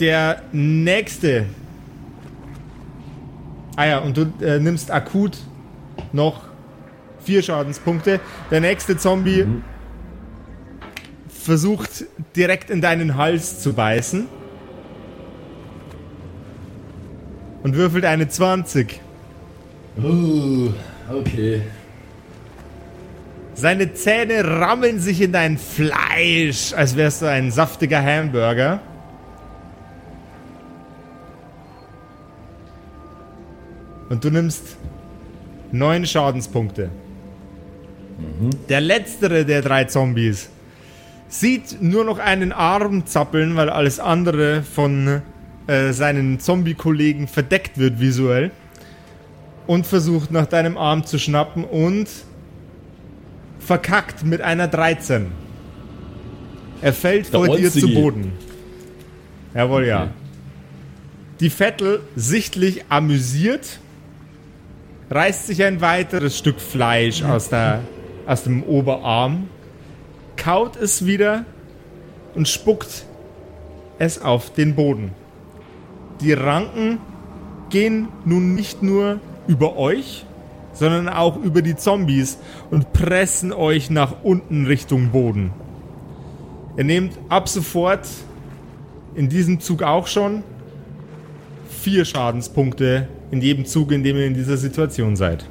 [0.01, 1.47] Der nächste.
[3.77, 5.39] Ah ja, und du äh, nimmst akut
[6.13, 6.43] noch
[7.25, 8.21] vier Schadenspunkte.
[8.51, 9.47] Der nächste Zombie
[11.29, 12.05] versucht
[12.37, 14.27] direkt in deinen Hals zu beißen.
[17.63, 19.01] Und würfelt eine 20.
[20.03, 20.71] Oh,
[21.11, 21.63] okay.
[23.55, 28.81] Seine Zähne rammeln sich in dein Fleisch, als wärst du ein saftiger Hamburger.
[34.09, 34.77] Und du nimmst
[35.73, 36.91] neun Schadenspunkte.
[38.69, 40.49] Der letztere der drei Zombies
[41.29, 45.23] sieht nur noch einen Arm zappeln, weil alles andere von
[45.67, 48.51] äh, seinen Zombie-Kollegen verdeckt wird visuell.
[49.67, 52.07] Und versucht nach deinem Arm zu schnappen und
[53.59, 55.29] verkackt mit einer 13.
[56.83, 57.89] Er fällt Der vor dir zu.
[57.95, 58.33] Boden.
[59.55, 60.03] Jawohl, ja.
[60.03, 60.11] Okay.
[61.41, 63.81] Die Vettel, sichtlich amüsiert,
[65.15, 67.83] reißt sich ein weiteres Stück Fleisch aus, der,
[68.27, 69.49] aus dem Oberarm,
[70.37, 71.45] kaut es wieder
[72.35, 73.07] und spuckt
[74.01, 75.13] es auf den Boden.
[76.21, 76.99] Die Ranken
[77.71, 80.27] gehen nun nicht nur über euch,
[80.73, 82.39] sondern auch über die Zombies
[82.73, 85.53] und pressen euch nach unten Richtung Boden.
[86.77, 88.09] Ihr nehmt ab sofort
[89.15, 90.43] in diesem Zug auch schon
[91.69, 95.45] vier Schadenspunkte in jedem Zug, in dem ihr in dieser Situation seid.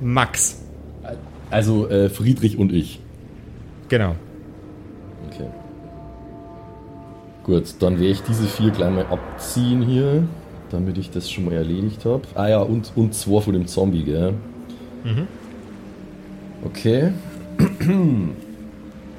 [0.00, 0.62] Max.
[1.50, 3.00] Also äh, Friedrich und ich.
[3.88, 4.14] Genau.
[5.28, 5.48] Okay.
[7.44, 10.26] Gut, dann werde ich diese vier gleich mal abziehen hier,
[10.70, 12.22] damit ich das schon mal erledigt habe.
[12.34, 14.34] Ah ja, und, und zwei von dem Zombie, gell?
[16.64, 17.12] Okay.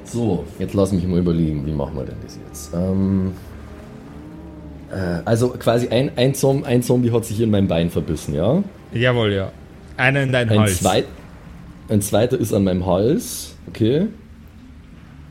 [0.08, 2.72] So, jetzt lass mich mal überlegen, wie machen wir denn das jetzt?
[2.72, 3.32] Ähm,
[4.90, 8.62] äh, also quasi ein, ein, Zom ein Zombie hat sich in mein Bein verbissen, ja?
[8.92, 9.52] Jawohl, ja.
[9.96, 10.80] Einer in deinen Ein, Hals.
[10.80, 11.06] zweit,
[11.88, 14.06] ein zweiter ist an meinem Hals, okay?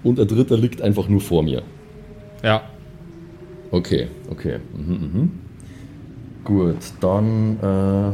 [0.04, 1.64] Und der dritte liegt einfach nur vor mir.
[2.44, 2.62] Ja.
[3.72, 4.60] Okay, okay.
[4.76, 5.32] Mhm, mhm.
[6.44, 8.14] Gut, dann äh,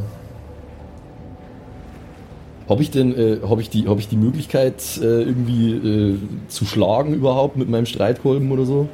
[2.70, 6.66] habe ich denn äh, habe ich die habe ich die Möglichkeit äh, irgendwie äh, zu
[6.66, 8.88] schlagen überhaupt mit meinem Streitkolben oder so?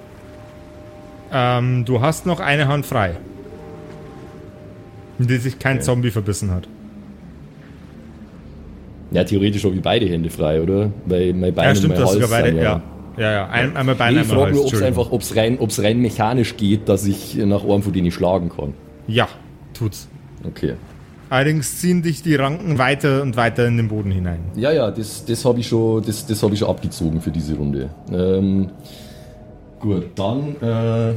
[1.32, 3.18] Ähm, du hast noch eine Hand frei.
[5.20, 5.86] In die sich kein Okay.
[5.86, 6.68] Zombie verbissen hat.
[9.12, 10.92] Ja, theoretisch habe ich beide Hände frei, oder?
[11.06, 12.48] Weil mein Bein Ja, und stimmt, mein du hast Hals beide.
[12.50, 12.82] sind Ja.
[13.18, 13.48] Ja, ja.
[13.50, 14.56] Ein, einmal Bein, Nee, ich einmal frage Hals.
[14.58, 17.82] nur, ob es einfach, ob es rein, ob's rein mechanisch geht, dass ich nach einem
[17.82, 18.74] von denen schlagen kann.
[19.08, 19.28] Ja,
[19.74, 20.08] tut's.
[20.46, 20.74] Okay.
[21.30, 24.40] Allerdings ziehen dich die Ranken weiter und weiter in den Boden hinein.
[24.56, 27.56] Ja, ja, das, das habe ich, schon- das, das hab ich schon abgezogen für diese
[27.56, 27.90] Runde.
[28.14, 28.70] Ähm,
[29.80, 31.14] gut, dann, äh,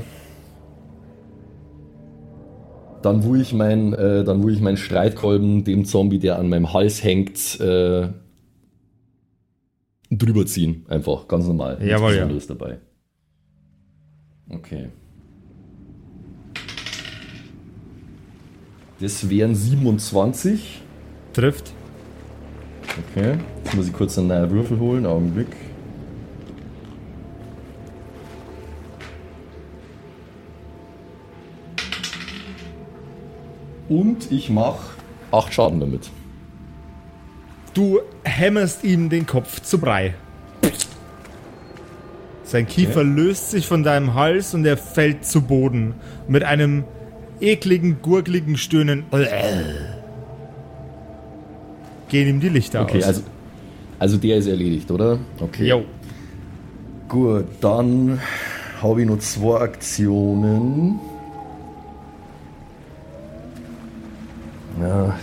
[3.02, 6.72] dann wo ich mein, äh, dann wo ich meinen Streitkolben dem Zombie, der an meinem
[6.72, 8.08] Hals hängt, äh,
[10.10, 10.84] drüber ziehen.
[10.88, 11.78] Einfach, ganz normal.
[11.84, 12.28] Jawohl, ja.
[12.48, 12.78] Dabei.
[14.48, 14.88] Okay.
[19.00, 20.82] Das wären 27.
[21.32, 21.72] Trifft.
[23.12, 25.46] Okay, jetzt muss ich kurz einen neuen Würfel holen, Augenblick.
[33.90, 34.78] Und ich mache
[35.32, 36.08] 8 Schaden damit.
[37.74, 40.14] Du hämmerst ihm den Kopf zu Brei.
[42.44, 45.94] Sein Kiefer löst sich von deinem Hals und er fällt zu Boden.
[46.26, 46.84] Mit einem
[47.40, 49.04] ekligen, gurgligen Stöhnen
[52.08, 53.04] gehen ihm die Lichter Okay, aus.
[53.04, 53.22] also,
[53.98, 55.18] also der ist erledigt, oder?
[55.40, 55.68] Okay.
[55.68, 55.84] Jo.
[57.08, 58.20] Gut, dann
[58.82, 60.98] habe ich noch zwei Aktionen.
[64.80, 65.14] Ja,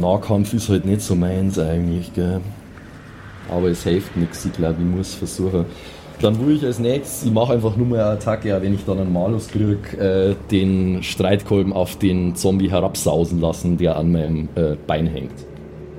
[0.00, 2.40] Nahkampf ist halt nicht so meins eigentlich, gell.
[3.50, 5.66] Aber es hilft nichts, ich glaube, ich muss versuchen.
[6.20, 8.98] Dann will ich als nächstes, ich mache einfach nur mal eine Attacke, wenn ich dann
[8.98, 14.76] einen Malus kriege, äh, den Streitkolben auf den Zombie herabsausen lassen, der an meinem äh,
[14.86, 15.34] Bein hängt.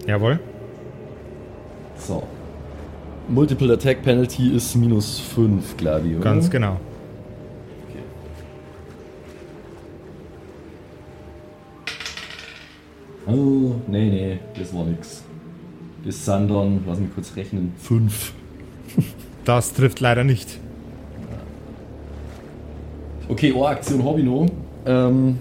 [0.07, 0.39] Jawohl.
[1.97, 2.23] So.
[3.29, 6.23] Multiple Attack Penalty ist minus 5, glaube ich, oder?
[6.23, 6.77] Ganz genau.
[13.27, 15.23] Oh, nee, nee, das war nix.
[16.05, 18.33] Das sind dann, lass mich kurz rechnen, 5.
[19.45, 20.59] Das trifft leider nicht.
[23.29, 24.45] Okay, eine Aktion habe ich noch.
[24.85, 25.37] Ähm,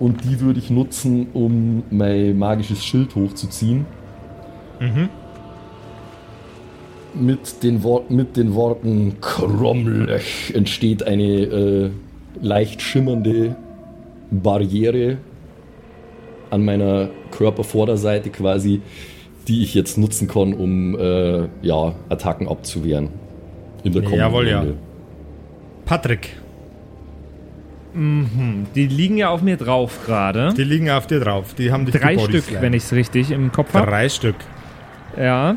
[0.00, 3.86] und die würde ich nutzen, um mein magisches Schild hochzuziehen.
[7.14, 11.90] Mit, den Wort, mit den Worten Kromlech entsteht eine äh,
[12.42, 13.54] leicht schimmernde
[14.32, 15.18] Barriere
[16.54, 18.80] an meiner Körpervorderseite quasi,
[19.48, 23.08] die ich jetzt nutzen kann, um äh, ja, Attacken abzuwehren.
[23.82, 24.60] In der kommenden Jawohl, ja.
[24.60, 24.74] Runde.
[25.84, 26.30] Patrick.
[27.92, 28.66] Mhm.
[28.74, 30.54] Die liegen ja auf mir drauf gerade.
[30.56, 31.54] Die liegen auf dir drauf.
[31.54, 32.18] Die haben dich Drei.
[32.18, 33.86] Stück, wenn ich es richtig im Kopf habe.
[33.86, 34.36] Drei Stück.
[35.18, 35.56] Ja.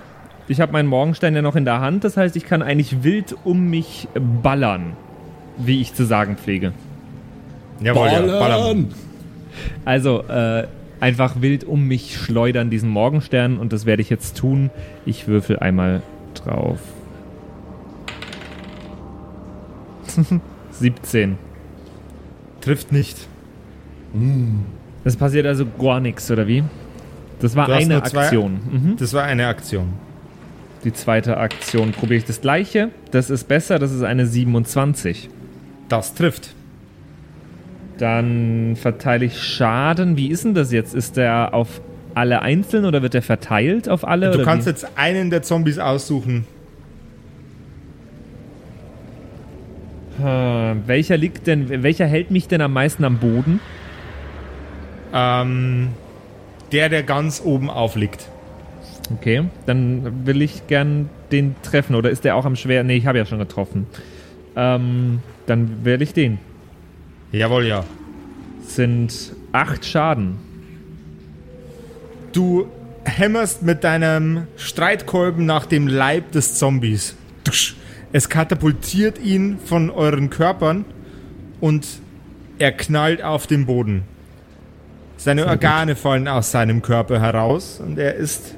[0.49, 3.35] Ich habe meinen Morgenstein ja noch in der Hand, das heißt, ich kann eigentlich wild
[3.43, 4.07] um mich
[4.41, 4.93] ballern,
[5.57, 6.71] wie ich zu sagen pflege.
[7.81, 8.21] Jawohl, ja.
[8.21, 8.39] Ballern.
[8.39, 8.87] Ballern!
[9.83, 10.67] Also äh,
[10.99, 14.69] einfach wild um mich schleudern, diesen Morgenstern, und das werde ich jetzt tun.
[15.05, 16.01] Ich würfel einmal
[16.33, 16.79] drauf.
[20.71, 21.37] 17.
[22.61, 23.27] Trifft nicht.
[25.03, 26.63] Das passiert also gar nichts, oder wie?
[27.39, 28.59] Das war eine Aktion.
[28.71, 28.97] Mhm.
[28.97, 29.93] Das war eine Aktion.
[30.83, 32.89] Die zweite Aktion probiere ich das gleiche.
[33.11, 35.29] Das ist besser, das ist eine 27.
[35.89, 36.53] Das trifft.
[37.97, 40.17] Dann verteile ich Schaden.
[40.17, 40.93] Wie ist denn das jetzt?
[40.93, 41.81] Ist der auf
[42.13, 44.31] alle einzeln oder wird der verteilt auf alle?
[44.31, 44.71] Du kannst wie?
[44.71, 46.45] jetzt einen der Zombies aussuchen.
[50.19, 53.59] Hm, welcher liegt denn, welcher hält mich denn am meisten am Boden?
[55.13, 55.89] Ähm,
[56.71, 58.27] der, der ganz oben aufliegt.
[59.13, 61.95] Okay, dann will ich gern den treffen.
[61.95, 62.83] Oder ist der auch am schwer?
[62.83, 63.87] Nee, ich habe ja schon getroffen.
[64.55, 66.39] Ähm, dann wähle ich den.
[67.31, 67.83] Jawohl, ja.
[68.65, 70.37] Sind acht Schaden.
[72.33, 72.67] Du
[73.03, 77.15] hämmerst mit deinem Streitkolben nach dem Leib des Zombies.
[78.13, 80.85] Es katapultiert ihn von euren Körpern
[81.59, 81.87] und
[82.59, 84.03] er knallt auf den Boden.
[85.17, 88.55] Seine Organe fallen aus seinem Körper heraus und er ist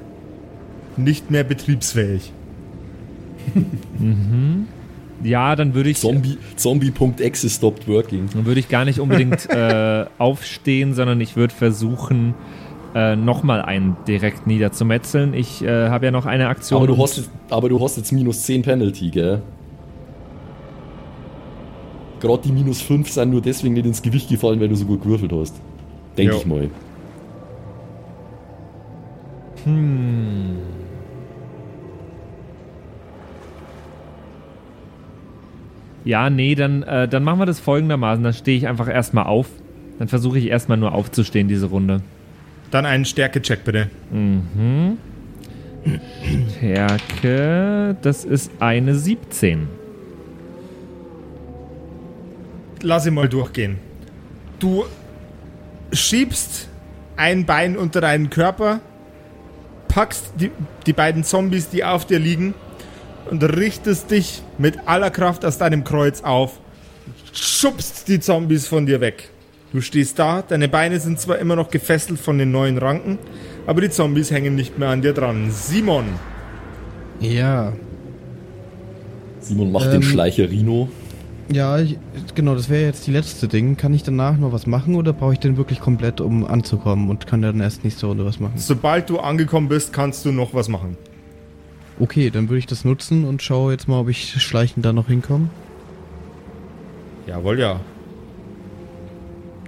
[0.96, 2.32] nicht mehr betriebsfähig.
[5.22, 8.28] Ja, dann würde ich, Zombie, Zombie.exe stopped working.
[8.32, 12.34] dann würde ich gar nicht unbedingt äh, aufstehen, sondern ich würde versuchen,
[12.94, 15.34] äh, nochmal einen direkt niederzumetzeln.
[15.34, 16.78] Ich äh, habe ja noch eine Aktion.
[16.78, 19.42] Aber du, hast jetzt, aber du hast jetzt minus 10 Penalty, gell?
[22.20, 25.02] Gerade die minus 5 sind nur deswegen nicht ins Gewicht gefallen, weil du so gut
[25.02, 25.54] gewürfelt hast.
[26.16, 26.68] Denke ich mal.
[36.04, 38.24] Ja, nee, dann, äh, dann machen wir das folgendermaßen.
[38.24, 39.48] Dann stehe ich einfach erstmal auf.
[39.98, 42.02] Dann versuche ich erstmal nur aufzustehen, diese Runde.
[42.70, 43.90] Dann einen Stärke-Check bitte.
[46.56, 49.68] Stärke, das ist eine 17.
[52.82, 53.78] Lass ihn mal durchgehen.
[54.58, 54.84] Du
[55.92, 56.68] schiebst
[57.16, 58.80] ein Bein unter deinen Körper,
[59.88, 60.50] packst die,
[60.86, 62.54] die beiden Zombies, die auf dir liegen,
[63.30, 66.60] und richtest dich mit aller Kraft aus deinem Kreuz auf,
[67.32, 69.30] schubst die Zombies von dir weg.
[69.72, 73.18] Du stehst da, deine Beine sind zwar immer noch gefesselt von den neuen Ranken,
[73.66, 75.50] aber die Zombies hängen nicht mehr an dir dran.
[75.50, 76.04] Simon,
[77.20, 77.72] Ja.
[79.40, 80.88] Simon macht Ähm, den Schleicher Rino.
[81.52, 81.98] Ja, ich,
[82.34, 83.76] genau, das wäre jetzt die letzte Ding.
[83.76, 87.26] Kann ich danach noch was machen oder brauche ich den wirklich komplett, um anzukommen und
[87.26, 88.52] kann dann erst nächste Runde was machen?
[88.56, 90.96] sobald du angekommen bist, kannst du noch was machen.
[92.00, 95.08] Okay, dann würde ich das nutzen und schaue jetzt mal, ob ich schleichend da noch
[95.08, 95.50] hinkomme.
[97.26, 97.78] Jawohl, ja.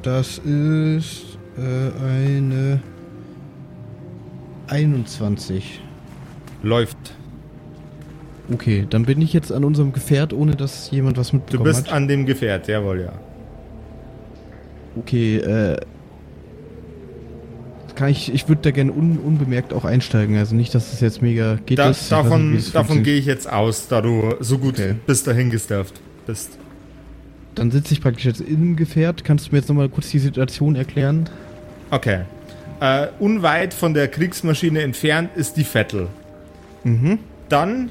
[0.02, 2.80] Das ist äh, eine
[4.68, 5.80] 21.
[6.62, 6.96] Läuft.
[8.52, 11.86] Okay, dann bin ich jetzt an unserem Gefährt, ohne dass jemand was Du mitbekommen bist
[11.86, 11.92] hat.
[11.92, 13.12] an dem Gefährt, jawohl, ja.
[14.96, 15.76] Okay, äh.
[17.94, 20.36] Kann ich, ich würde da gerne un, unbemerkt auch einsteigen.
[20.36, 21.78] Also nicht, dass es jetzt mega geht.
[21.78, 22.10] Da, ist.
[22.10, 24.94] Davon nicht, davon gehe ich jetzt aus, da du so gut Okay.
[25.06, 26.58] bis dahin gestafft bist.
[27.54, 29.24] Dann sitze ich praktisch jetzt im Gefährt.
[29.24, 31.28] Kannst du mir jetzt nochmal kurz die Situation erklären?
[31.90, 32.20] Okay.
[32.80, 36.08] Äh, unweit von der Kriegsmaschine entfernt ist die Vettel.
[36.84, 37.18] Mhm.
[37.48, 37.90] Dann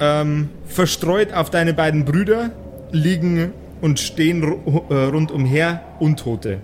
[0.00, 2.50] ähm, verstreut auf deine beiden Brüder
[2.90, 6.58] liegen und stehen ru äh, rundumher Untote.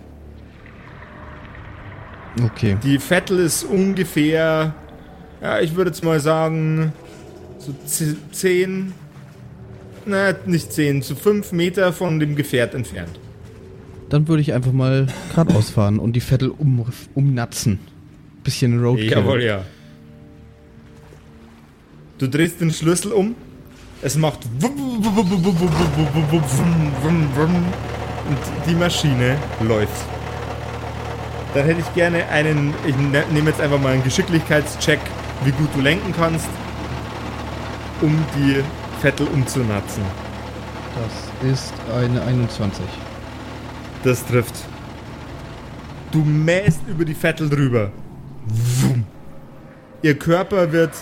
[2.44, 2.76] Okay.
[2.82, 4.74] Die Vettel ist ungefähr,
[5.42, 6.92] ja, ich würde jetzt mal sagen,
[7.58, 7.74] so
[8.32, 8.92] 10,
[10.06, 13.18] na, nicht 10, zu so 5 Meter von dem Gefährt entfernt.
[14.08, 16.84] Dann würde ich einfach mal geradeaus fahren und die Vettel um,
[17.14, 17.78] umnatzen.
[18.42, 19.10] Bisschen Roadkill.
[19.10, 19.64] Jawohl, ja.
[22.16, 23.34] Du drehst den Schlüssel um,
[24.00, 24.40] es macht
[28.28, 30.17] und die Maschine läuft.
[31.54, 35.00] Dann hätte ich gerne einen, ich ne- nehme jetzt einfach mal einen Geschicklichkeitscheck,
[35.44, 36.48] wie gut du lenken kannst,
[38.02, 38.62] um die
[39.00, 40.02] Vettel umzunatzen.
[41.42, 42.84] Das ist eine 21.
[44.04, 44.54] Das trifft.
[46.10, 47.90] Du mähst über die Vettel drüber.
[48.46, 49.04] Wum.
[50.02, 50.92] Ihr Körper wird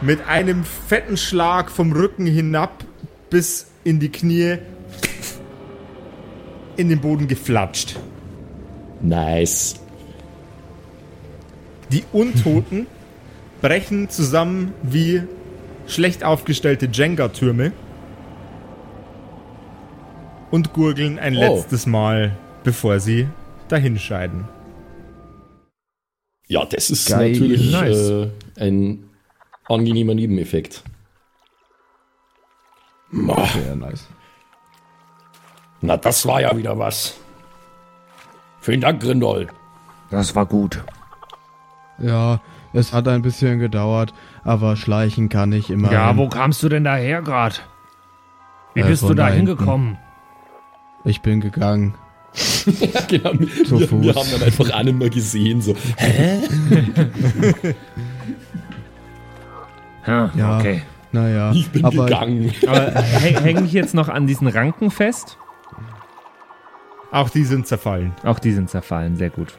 [0.00, 2.84] mit einem fetten Schlag vom Rücken hinab
[3.30, 4.58] bis in die Knie
[6.76, 7.98] in den Boden geflatscht.
[9.00, 9.74] Nice.
[11.92, 12.86] Die Untoten
[13.60, 15.22] brechen zusammen wie
[15.86, 17.72] schlecht aufgestellte Jenga-Türme
[20.50, 21.40] und gurgeln ein Oh.
[21.40, 23.28] letztes Mal, bevor sie
[23.68, 24.46] dahinscheiden.
[26.48, 27.32] Ja, das ist Geil.
[27.32, 28.10] natürlich Nice.
[28.10, 28.28] äh,
[28.58, 29.10] ein
[29.68, 30.82] angenehmer Nebeneffekt.
[33.10, 34.08] Ma, Sehr nice.
[35.82, 37.16] na, das war ja wieder was.
[38.60, 39.48] Vielen Dank, Grindol.
[40.10, 40.82] Das war gut.
[42.02, 42.40] Ja,
[42.74, 44.12] es hat ein bisschen gedauert,
[44.44, 45.90] aber schleichen kann ich immer.
[45.92, 47.56] Ja, wo kamst du denn daher gerade?
[48.74, 49.96] Wie Äh, bist du da hingekommen?
[51.04, 51.94] Ich bin gegangen.
[52.64, 53.32] Ja, genau.
[53.66, 54.16] Zu wir, wir Fuß.
[54.16, 55.74] haben dann einfach alle mal gesehen, so.
[60.06, 60.58] Ja, Ja.
[60.58, 60.82] okay.
[61.12, 62.52] Naja, Ich bin aber gegangen.
[62.66, 65.36] Aber hänge ich jetzt noch an diesen Ranken fest?
[67.10, 68.12] Auch die sind zerfallen.
[68.24, 69.52] Auch die sind zerfallen, sehr gut.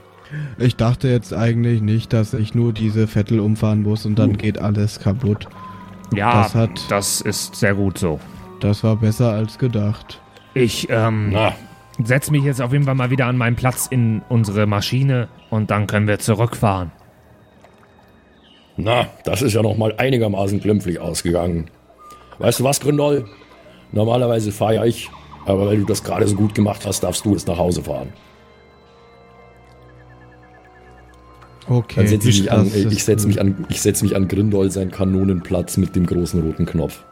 [0.57, 4.59] Ich dachte jetzt eigentlich nicht, dass ich nur diese Vettel umfahren muss und dann geht
[4.59, 5.47] alles kaputt.
[6.13, 8.19] Ja, Das hat- das ist sehr gut so.
[8.59, 10.21] Das war besser als gedacht.
[10.53, 11.53] Ich ähm, Na,
[12.03, 15.71] setze mich jetzt auf jeden Fall mal wieder an meinen Platz in unsere Maschine und
[15.71, 16.91] dann können wir zurückfahren.
[18.77, 21.65] na, das ist ja noch mal einigermaßen glimpflich ausgegangen.
[22.39, 23.25] Weißt du was, Grindol?
[23.91, 25.09] Normalerweise fahre ja ich,
[25.45, 28.09] aber weil du das gerade so gut gemacht hast, darfst du jetzt nach Hause fahren.
[31.67, 31.95] Okay.
[31.95, 34.91] Dann setze ich mich an, ich setze mich an, ich setze mich an Grindol seinen
[34.91, 37.03] Kanonenplatz mit dem großen roten Knopf.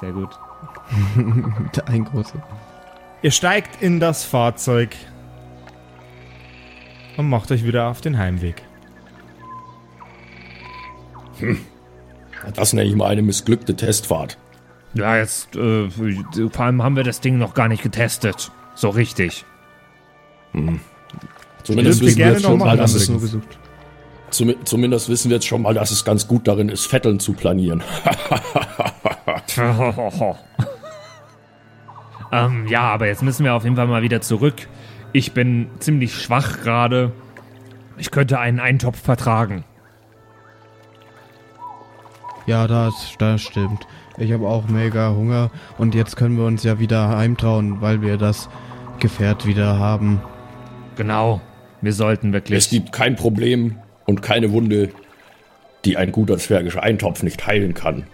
[0.00, 0.30] Sehr gut.
[1.86, 2.42] Ein großer.
[3.22, 4.96] Ihr steigt in das Fahrzeug
[7.16, 8.62] und macht euch wieder auf den Heimweg.
[12.54, 14.38] Das nenne ich mal eine missglückte Testfahrt.
[14.94, 18.50] Ja, jetzt äh, vor allem haben wir das Ding noch gar nicht getestet.
[18.74, 19.44] So richtig.
[21.62, 23.10] Zumindest wissen, wir jetzt schon mal, dass es,
[24.64, 27.82] zumindest wissen wir jetzt schon mal, dass es ganz gut darin ist, Vetteln zu planieren.
[32.32, 34.66] ähm, ja, aber jetzt müssen wir auf jeden Fall mal wieder zurück.
[35.12, 37.12] Ich bin ziemlich schwach gerade.
[37.98, 39.64] Ich könnte einen Eintopf vertragen.
[42.46, 43.86] Ja, das, das stimmt.
[44.18, 48.16] Ich habe auch mega Hunger und jetzt können wir uns ja wieder heimtrauen, weil wir
[48.16, 48.48] das
[48.98, 50.20] Gefährt wieder haben.
[50.96, 51.40] Genau.
[51.82, 52.70] Wir sollten es wirklich.
[52.70, 53.76] gibt kein Problem
[54.06, 54.90] und keine Wunde,
[55.84, 58.04] die ein guter zwergischer Eintopf nicht heilen kann.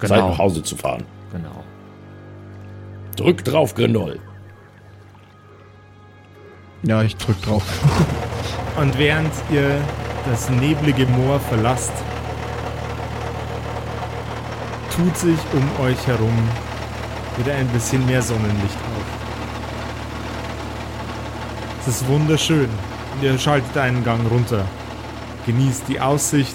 [0.00, 0.38] Zeit nach Genau.
[0.38, 1.04] Hause zu fahren.
[1.32, 1.64] Genau.
[3.16, 4.18] Drück drauf, Grindol.
[6.82, 7.62] Ja, ich drück drauf.
[8.76, 9.80] Und während ihr
[10.28, 11.92] das neblige Moor verlasst,
[14.94, 16.36] tut sich um euch herum
[17.38, 19.04] wieder ein bisschen mehr Sonnenlicht auf.
[21.80, 22.68] Es ist wunderschön.
[23.22, 24.66] Ihr schaltet einen Gang runter,
[25.46, 26.54] genießt die Aussicht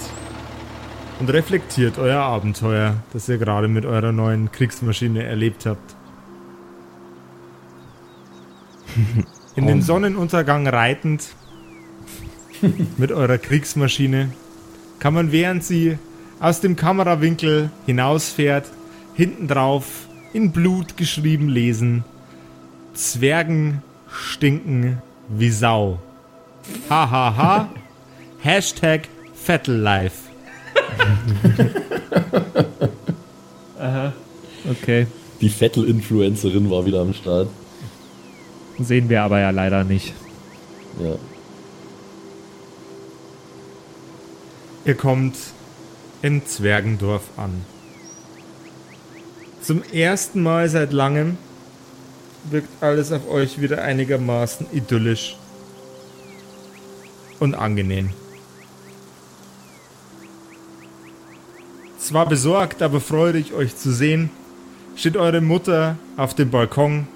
[1.18, 5.96] und reflektiert euer Abenteuer, das ihr gerade mit eurer neuen Kriegsmaschine erlebt habt.
[9.56, 11.34] In den Sonnenuntergang reitend
[12.96, 14.30] mit eurer Kriegsmaschine
[15.00, 15.98] kann man, während sie
[16.38, 18.70] aus dem Kamerawinkel hinausfährt,
[19.14, 22.04] hinten drauf in Blut geschrieben lesen:
[22.94, 25.98] Zwergen stinken wie Sau.
[26.88, 27.36] Hahaha.
[27.36, 27.68] Ha, ha.
[28.40, 30.30] Hashtag Vettellife.
[34.70, 35.06] Okay.
[35.40, 37.48] Die Vettel-Influencerin war wieder am Start.
[38.78, 40.14] Sehen wir aber ja leider nicht.
[41.00, 41.16] Ja.
[44.84, 45.36] Ihr kommt
[46.22, 47.64] in Zwergendorf an.
[49.60, 51.36] Zum ersten Mal seit langem
[52.50, 55.36] wirkt alles auf euch wieder einigermaßen idyllisch
[57.42, 58.10] und angenehm.
[61.98, 64.30] Zwar besorgt, aber freudig euch zu sehen,
[64.94, 67.08] steht eure Mutter auf dem Balkon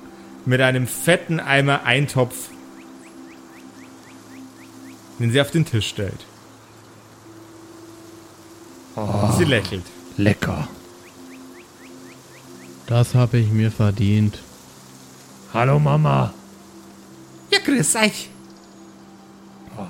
[0.45, 2.49] mit einem fetten Eimer Eintopf,
[5.21, 6.27] den sie auf den Tisch stellt.
[9.39, 9.85] Sie lächelt.
[10.17, 10.67] Lecker.
[12.87, 14.39] Das habe ich mir verdient.
[15.53, 16.33] Hallo Mama.
[17.51, 18.31] Ja, grüß euch.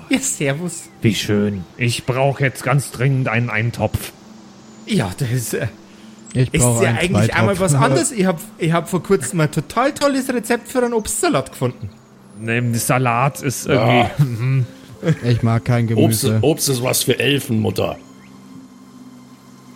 [0.09, 0.89] Ja, servus.
[1.01, 1.63] Wie schön.
[1.77, 4.11] Ich brauche jetzt ganz dringend einen Eintopf.
[4.85, 5.67] Ja, das ist, äh,
[6.33, 7.39] Ich ist ja einen eigentlich Zweitopf.
[7.39, 8.11] einmal was anderes.
[8.11, 11.89] Ich habe ich hab vor kurzem ein total tolles Rezept für einen Obstsalat gefunden.
[12.39, 14.65] Ne, Salat ist irgendwie.
[15.23, 16.39] Ich mag kein Obst, Gemüse.
[16.41, 17.97] Obst ist was für Elfen, Mutter.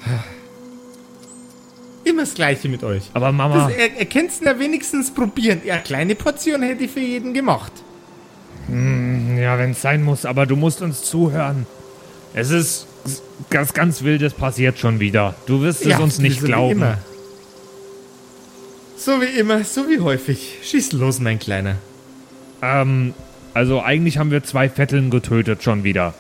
[2.04, 3.04] Immer das Gleiche mit euch.
[3.14, 4.06] Aber Mama, Das, er, er
[4.46, 5.62] ja wenigstens probieren.
[5.64, 7.72] Ja, kleine Portion hätte ich für jeden gemacht.
[8.70, 11.66] Ja, wenn es sein muss, aber du musst uns zuhören.
[12.34, 12.88] Es ist
[13.50, 15.36] ganz, ganz Wildes passiert schon wieder.
[15.46, 16.72] Du wirst es Ja, uns nicht so wie glauben.
[16.74, 16.98] immer.
[18.98, 20.60] So wie immer, so wie häufig.
[20.64, 21.76] Schieß los, mein Kleiner.
[22.62, 23.14] Ähm,
[23.54, 26.14] also eigentlich haben wir zwei Vetteln getötet schon wieder.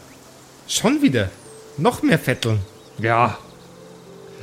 [0.68, 1.30] Schon wieder.
[1.78, 2.60] Noch mehr Vetteln.
[2.98, 3.38] Ja.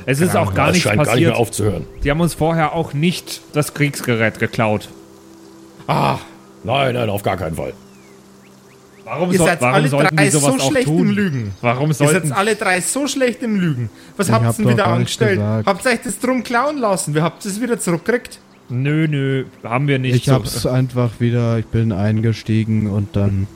[0.05, 1.29] Es ist auch gar nichts scheint gar nicht passiert.
[1.31, 1.85] mehr aufzuhören.
[2.03, 4.87] Die haben uns vorher auch nicht das Kriegsgerät geklaut.
[5.87, 6.17] Ah,
[6.63, 7.73] Nein, nein, auf gar keinen Fall.
[9.05, 10.99] Warum, ihr soll- seid warum alle sollten drei die sowas so auch schlecht tun?
[10.99, 11.51] im Lügen.
[11.61, 13.89] Warum Ihr sollten seid alle drei so schlecht im Lügen.
[14.17, 15.37] Was Ich habt hab ihr denn wieder angestellt?
[15.39, 15.67] gesagt.
[15.67, 17.13] Habt ihr euch das drum klauen lassen?
[17.15, 18.39] Wir habt es wieder zurückgekriegt?
[18.69, 20.15] Nö, nö, haben wir nicht.
[20.15, 20.33] Ich so.
[20.33, 23.47] hab's einfach wieder, ich bin eingestiegen und dann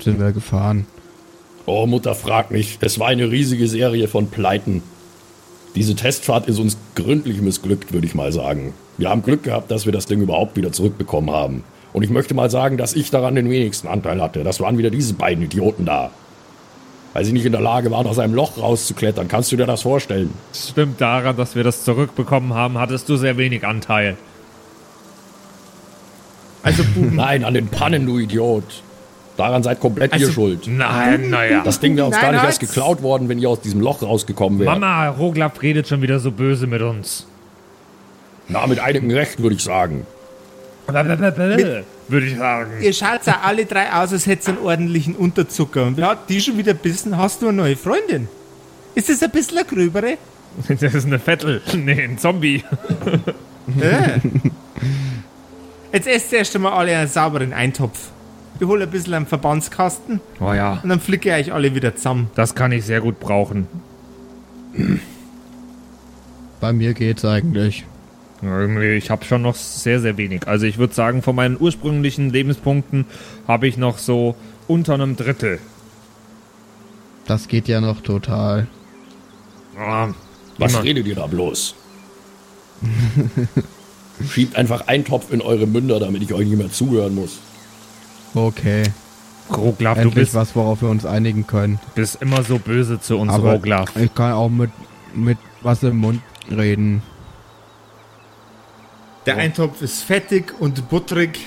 [0.00, 0.86] sind wir gefahren.
[1.66, 2.82] Oh, Mutter, frag nicht.
[2.82, 4.82] Es war eine riesige Serie von Pleiten.
[5.74, 8.72] Diese Testfahrt ist uns gründlich missglückt, würde ich mal sagen.
[8.98, 11.64] Wir haben Glück gehabt, dass wir das Ding überhaupt wieder zurückbekommen haben.
[11.92, 14.44] Und ich möchte mal sagen, dass ich daran den wenigsten Anteil hatte.
[14.44, 16.10] Das waren wieder diese beiden Idioten da.
[17.12, 19.28] Weil sie nicht in der Lage waren, aus einem Loch rauszuklettern.
[19.28, 20.30] Kannst du dir das vorstellen?
[20.54, 24.16] Stimmt daran, dass wir das zurückbekommen haben, hattest du sehr wenig Anteil.
[26.62, 28.64] Also, Buben, Nein, an den Pannen, du Idiot.
[29.36, 30.66] Daran seid komplett Also- ihr schuld.
[30.66, 31.62] Nein, naja.
[31.64, 32.48] Das Ding wäre uns Nein, gar nicht nein.
[32.48, 34.70] erst geklaut worden, wenn ihr aus diesem Loch rausgekommen wärt.
[34.70, 37.26] Mama, Roglaf redet schon wieder so böse mit uns.
[38.48, 40.06] Na, mit einigem Recht, würde ich sagen.
[42.08, 42.70] Würde ich sagen.
[42.80, 45.86] ihr schaut ja alle drei aus, als hättet ihr einen ordentlichen Unterzucker.
[45.86, 47.16] Und wer hat die schon wieder bissen?
[47.16, 48.28] Hast du eine neue Freundin?
[48.94, 50.18] Ist das ein bisschen eine gröbere?
[50.68, 51.62] Das ist eine Vettel.
[51.74, 52.62] Nee, ein Zombie.
[53.80, 54.18] Äh.
[55.92, 57.98] Jetzt esst ihr erst einmal alle einen sauberen Eintopf.
[58.60, 61.96] Ich hole ein bisschen einen Verbandskasten Oh ja, und dann flicke ich euch alle wieder
[61.96, 62.30] zusammen.
[62.34, 63.66] das kann ich sehr gut brauchen.
[66.60, 67.84] Bei mir geht's eigentlich.
[68.42, 70.48] Irgendwie, ich habe schon noch sehr, sehr wenig.
[70.48, 73.06] Also ich würde sagen, von meinen ursprünglichen Lebenspunkten
[73.46, 74.34] habe ich noch so
[74.66, 75.60] unter einem Drittel.
[77.26, 78.66] Das geht ja noch total.
[79.78, 80.08] Ah,
[80.58, 80.82] Was immer.
[80.82, 81.76] redet ihr da bloß?
[84.28, 87.38] Schiebt einfach einen Topf in eure Münder, damit ich euch nicht mehr zuhören muss.
[88.34, 88.84] Okay.
[89.50, 91.78] Roglaf, du Endlich bist, was, worauf wir uns einigen können.
[91.94, 93.94] bist immer so böse zu uns, Aber Roglaf.
[93.96, 94.70] ich kann auch mit,
[95.14, 96.20] mit was im Mund
[96.50, 97.02] reden.
[99.26, 101.38] Der Eintopf ist fettig und butterig,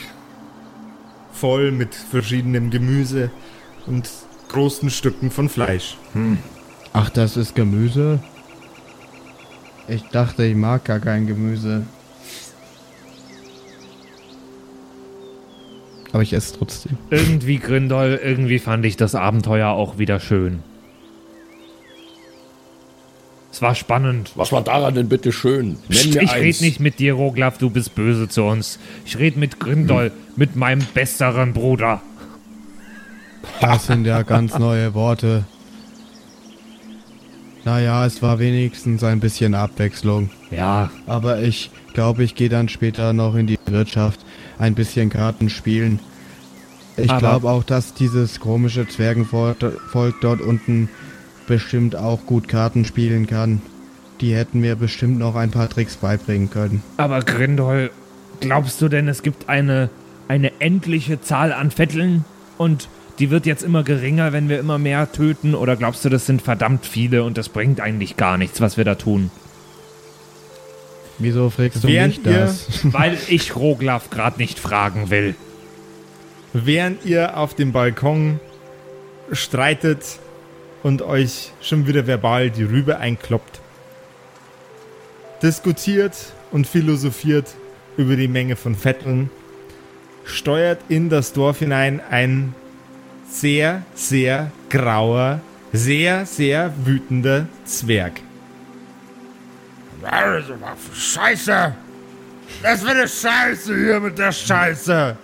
[1.34, 3.32] voll mit verschiedenem Gemüse
[3.86, 4.10] und
[4.48, 5.98] großen Stücken von Fleisch.
[6.94, 8.20] Ach, das ist Gemüse?
[9.90, 11.86] Ich dachte, ich mag gar kein Gemüse.
[16.14, 16.98] Aber ich esse trotzdem.
[17.10, 20.64] Irgendwie, Grindol, irgendwie fand ich das Abenteuer auch wieder schön.
[23.56, 24.34] Es war spannend.
[24.36, 25.78] Was war daran denn bitte schön?
[25.88, 26.42] Nenn mir ich eins.
[26.42, 28.80] rede nicht mit dir, Roglaf, du bist böse zu uns.
[29.06, 32.02] Ich rede mit Grindol, mit meinem besseren Bruder.
[33.62, 35.46] Das sind ja ganz neue Worte.
[37.64, 40.32] Naja, es war wenigstens ein bisschen Abwechslung.
[40.52, 44.20] Ja, Aber ich glaube, ich gehe dann später noch in die Wirtschaft
[44.58, 46.02] ein bisschen Karten spielen.
[46.98, 50.90] Ich glaube auch, dass dieses komische Zwergenvolk Volk dort unten
[51.48, 53.62] bestimmt auch gut Karten spielen kann.
[54.22, 56.82] Die hätten mir bestimmt noch ein paar Tricks beibringen können.
[56.98, 57.92] aber Grindol,
[58.40, 59.90] glaubst du denn, es gibt eine,
[60.28, 62.24] eine endliche Zahl an Vetteln?
[62.58, 62.88] Und
[63.20, 65.54] die wird jetzt immer geringer, wenn wir immer mehr töten?
[65.56, 68.86] Oder glaubst du, das sind verdammt viele und das bringt eigentlich gar nichts, was wir
[68.86, 69.32] da tun?
[71.18, 72.68] Wieso fragst du Während mich ihr- das?
[72.84, 75.36] Weil ich Roglaf gerade nicht fragen will.
[76.54, 78.40] Während ihr auf dem Balkon
[79.32, 80.20] streitet
[80.86, 83.60] und euch schon wieder verbal die Rübe einkloppt,
[85.42, 86.16] diskutiert
[86.52, 87.56] und philosophiert
[87.98, 89.32] über die Menge von Vetteln,
[90.26, 92.54] steuert in das Dorf hinein ein
[93.28, 95.42] sehr, sehr grauer,
[95.74, 98.22] sehr, sehr wütender Zwerg.
[100.94, 101.74] Scheiße!
[102.62, 105.18] Das wird eine Scheiße hier mit der Scheiße!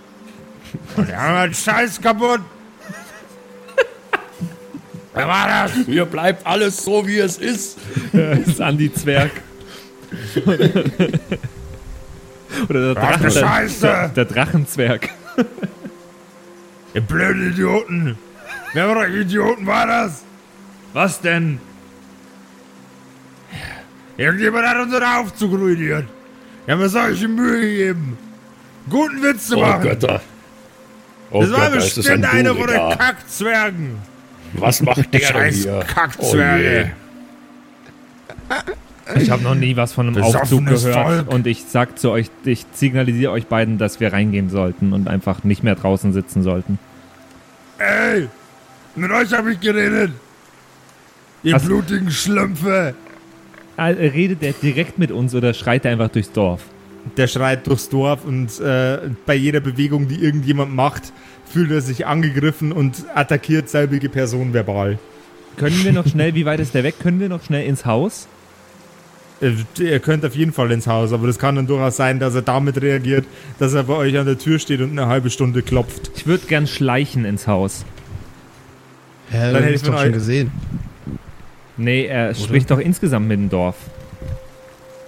[0.96, 2.42] Wir haben einen Scheiß kaputt!
[5.22, 5.74] Wer war das?
[5.86, 7.78] Hier bleibt alles so, wie es ist.
[8.12, 9.30] Das ist Andi Zwerg.
[12.68, 13.82] Oder der, Ach, Drachen, Scheiße!
[13.82, 15.10] der, der Drachenzwerg.
[16.96, 18.18] Ihr blöden Idioten!
[18.74, 20.24] Wer von euch Idioten war das?
[20.94, 21.60] Was denn?
[24.18, 26.06] Irgendjemand hat unseren Aufzug ruiniert.
[26.66, 28.18] Wir haben uns solche Mühe gegeben.
[28.90, 29.84] Guten Witz zu Oh machen.
[29.84, 30.20] Götter.
[31.30, 32.98] Oh das war Götter, bestimmt ein einer von den.
[32.98, 34.11] Kackzwergen.
[34.54, 35.80] Was macht der Scheiß hier?
[35.88, 36.92] Kackzwerge.
[38.50, 41.34] Oh Ich habe noch nie was von einem Aufzug Besoffenes gehört Volk.
[41.34, 45.44] und ich sag zu euch, ich signalisiere euch beiden, dass wir reingehen sollten und einfach
[45.44, 46.80] nicht mehr draußen sitzen sollten.
[47.78, 48.28] Ey,
[48.96, 50.12] mit euch habe ich geredet.
[51.44, 51.66] Ihr Was?
[51.66, 52.94] blutigen Schlümpfe.
[53.78, 56.62] Ah, Redet der direkt mit uns oder schreit er einfach durchs Dorf?
[57.18, 61.12] Der schreit durchs Dorf und äh, bei jeder Bewegung, die irgendjemand macht,
[61.52, 64.98] fühlt er sich angegriffen und attackiert selbige Person verbal.
[65.58, 66.96] Können wir noch schnell, wie weit ist der weg?
[67.00, 68.28] Können wir noch schnell ins Haus?
[69.42, 72.36] Äh, Ihr könnt auf jeden Fall ins Haus, aber das kann dann durchaus sein, dass
[72.36, 73.26] er damit reagiert,
[73.60, 76.12] dass er bei euch an der Tür steht und eine halbe Stunde klopft.
[76.16, 77.86] Ich würde gern schleichen ins Haus.
[79.32, 80.52] Ja, Dann dann hätte ich doch schon gesehen.
[81.78, 83.76] Nee, er spricht doch insgesamt mit dem Dorf.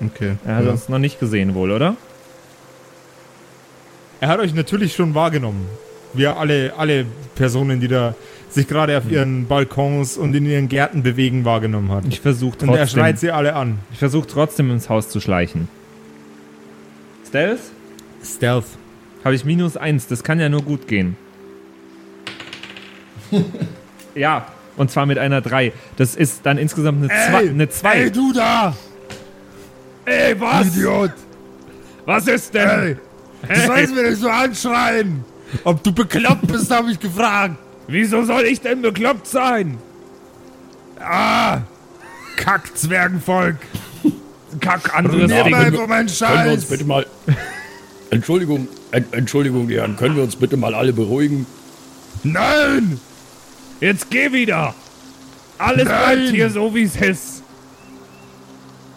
[0.04, 0.34] Okay.
[0.46, 0.72] Er hat ja.
[0.72, 1.96] uns noch nicht gesehen wohl, oder?
[4.20, 5.68] Er hat euch natürlich schon wahrgenommen.
[6.14, 7.06] Wir alle, alle
[7.36, 8.16] Personen, die da
[8.50, 12.04] sich gerade auf ihren Balkons und in ihren Gärten bewegen, wahrgenommen hat.
[12.08, 13.80] Ich versuche Und er trotzdem, schreit sie alle an.
[13.92, 15.68] ich versuch trotzdem ins Haus zu schleichen.
[17.28, 17.62] Stealth?
[18.24, 18.66] Stealth.
[19.24, 21.16] Habe ich minus eins, das kann ja nur gut gehen.
[24.16, 24.46] ja,
[24.78, 25.74] und zwar mit einer 3.
[25.98, 27.50] Das ist dann insgesamt eine 2.
[27.50, 27.96] Eine zwei.
[28.04, 28.76] Ey, du da!
[30.06, 30.68] Ey, was?
[30.68, 31.12] Idiot!
[32.06, 32.70] Was ist denn?
[32.70, 32.98] Ey!
[33.48, 35.24] Du sollst mir nicht so anschreien!
[35.64, 37.56] Ob du bekloppt bist, habe ich gefragt!
[37.88, 39.78] Wieso soll ich denn bekloppt sein?
[41.00, 41.62] Ah!
[42.38, 43.58] Kack-Zwergenvolk!
[44.60, 45.54] Kack, anderes Ding.
[45.54, 46.66] einfach meinen Können wir uns Scheiß!
[46.66, 47.06] bitte mal.
[48.10, 51.46] Entschuldigung, en- Entschuldigung, Herren, können wir uns bitte mal alle beruhigen?
[52.24, 53.00] Nein!
[53.80, 54.74] Jetzt geh wieder.
[55.58, 56.18] Alles Nein.
[56.18, 57.44] bleibt hier so, wie es ist.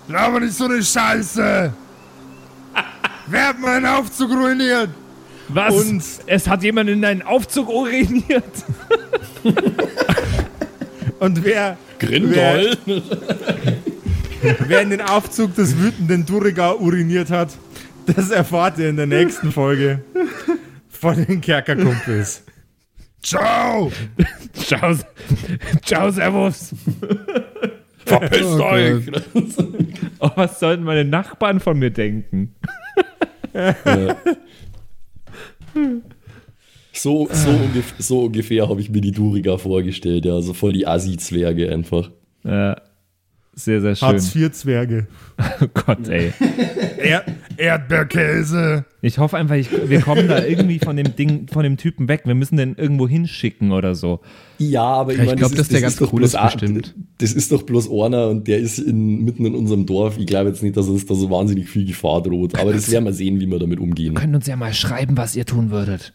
[0.09, 1.73] Laber nicht so eine Scheiße!
[3.29, 4.91] Wer hat meinen Aufzug ruiniert?
[5.49, 5.75] Was?
[5.75, 8.45] Und- es hat jemand in deinen Aufzug uriniert?
[11.19, 12.77] Und wer, Grindol?
[14.67, 17.51] wer in den Aufzug des wütenden Duriga uriniert hat,
[18.07, 20.01] das erfahrt ihr in der nächsten Folge
[20.91, 22.43] von den Kerkerkumpels.
[23.23, 23.91] Ciao!
[24.53, 24.95] Ciao,
[25.85, 26.75] ciao, Servus.
[28.05, 29.05] Verpisst Oh euch!
[30.21, 32.55] Oh, was sollten meine Nachbarn von mir denken?
[36.93, 40.41] So, so, ungef so ungefähr habe ich mir die Duriga vorgestellt, ja.
[40.41, 42.11] So voll die Assi-Zwerge einfach.
[42.45, 42.75] Äh,
[43.57, 44.09] sehr, sehr schön.
[44.09, 45.07] Hartz IV Zwerge.
[45.61, 46.33] Oh Gott, ey.
[46.99, 47.25] Er
[47.59, 48.85] Erdbeerkäse.
[49.03, 52.23] Ich hoffe einfach, ich, wir kommen da irgendwie von dem Ding, von dem Typen weg.
[52.25, 54.21] Wir müssen den irgendwo hinschicken oder so.
[54.59, 56.95] Ja, aber ich, ich mein, glaub, dass der ganz cool ist, a- bestimmt.
[57.19, 60.17] Das ist doch bloß einer und der ist in, mitten in unserem Dorf.
[60.19, 62.59] Ich glaube jetzt nicht, dass uns da so wahnsinnig viel Gefahr droht.
[62.59, 64.15] Aber das werden wir sehen, wie wir damit umgehen.
[64.15, 66.13] Können uns ja mal schreiben, was ihr tun würdet.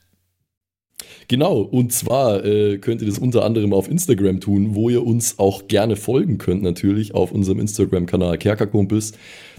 [1.32, 5.40] Genau, und zwar äh, könnt ihr das unter anderem auf Instagram tun, wo ihr uns
[5.40, 9.14] auch gerne folgen könnt, natürlich auf unserem Instagram-Kanal Kerkerkumpels.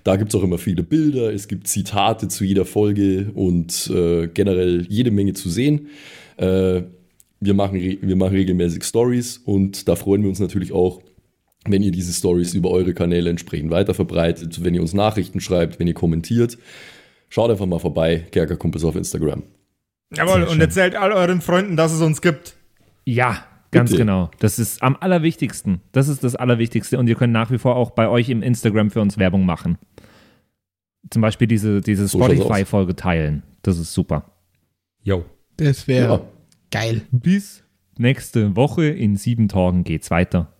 [0.04, 4.26] Da gibt es auch immer viele Bilder, es gibt Zitate zu jeder Folge und äh,
[4.26, 5.86] generell jede Menge zu sehen.
[6.36, 6.82] Äh,
[7.40, 11.00] wir, machen wir machen regelmäßig Stories und da freuen wir uns natürlich auch,
[11.64, 15.86] wenn ihr diese Stories über eure Kanäle entsprechend weiterverbreitet, wenn ihr uns Nachrichten schreibt, wenn
[15.86, 16.58] ihr kommentiert.
[17.30, 19.44] Schaut einfach mal vorbei, Kerkerkumpels auf Instagram.
[20.16, 22.56] Jawohl, und erzählt all euren Freunden, dass es uns gibt.
[23.04, 24.02] Ja, ganz Bitte.
[24.02, 24.30] genau.
[24.38, 25.80] Das ist am allerwichtigsten.
[25.92, 26.98] Das ist das Allerwichtigste.
[26.98, 29.78] Und ihr könnt nach wie vor auch bei euch im Instagram für uns Werbung machen.
[31.10, 33.42] Zum Beispiel diese, diese So Spotify-Folge teilen.
[33.62, 34.30] Das ist super.
[35.02, 35.24] Jo.
[35.56, 36.20] Das wäre Ja.
[36.70, 37.02] geil.
[37.10, 37.64] Bis
[37.98, 38.86] nächste Woche.
[38.88, 40.52] In sieben Tagen geht's weiter.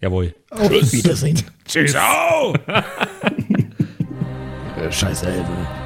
[0.00, 0.34] Jawohl.
[0.50, 1.42] Auf Wiedersehen.
[1.66, 1.92] Tschüss.
[1.92, 2.54] Ciao!
[4.90, 5.85] Scheiße, Helden.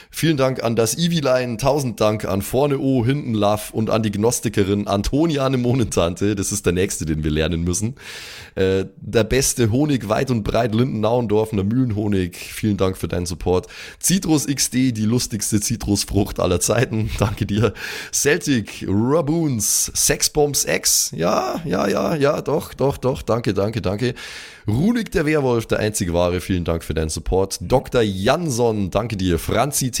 [0.11, 4.11] Vielen Dank an das Eviline, tausend Dank an Vorne O, Hinten Love und an die
[4.11, 7.95] Gnostikerin Antoniane Monentante, das ist der nächste, den wir lernen müssen.
[8.55, 13.67] Äh, der beste Honig weit und breit, Linden-Nauendorfener Mühlenhonig, vielen Dank für deinen Support.
[14.01, 17.73] Citrus XD, die lustigste Zitrusfrucht aller Zeiten, danke dir.
[18.11, 24.13] Celtic, Rabu Moons, Sexbombs X, ja, ja, ja, ja, doch, doch, doch, danke, danke, danke.
[24.67, 27.57] Runik der Werwolf, der einzige wahre, vielen Dank für deinen Support.
[27.61, 28.01] Dr.
[28.01, 29.39] Jansson, danke dir.
[29.39, 30.00] Franzi T,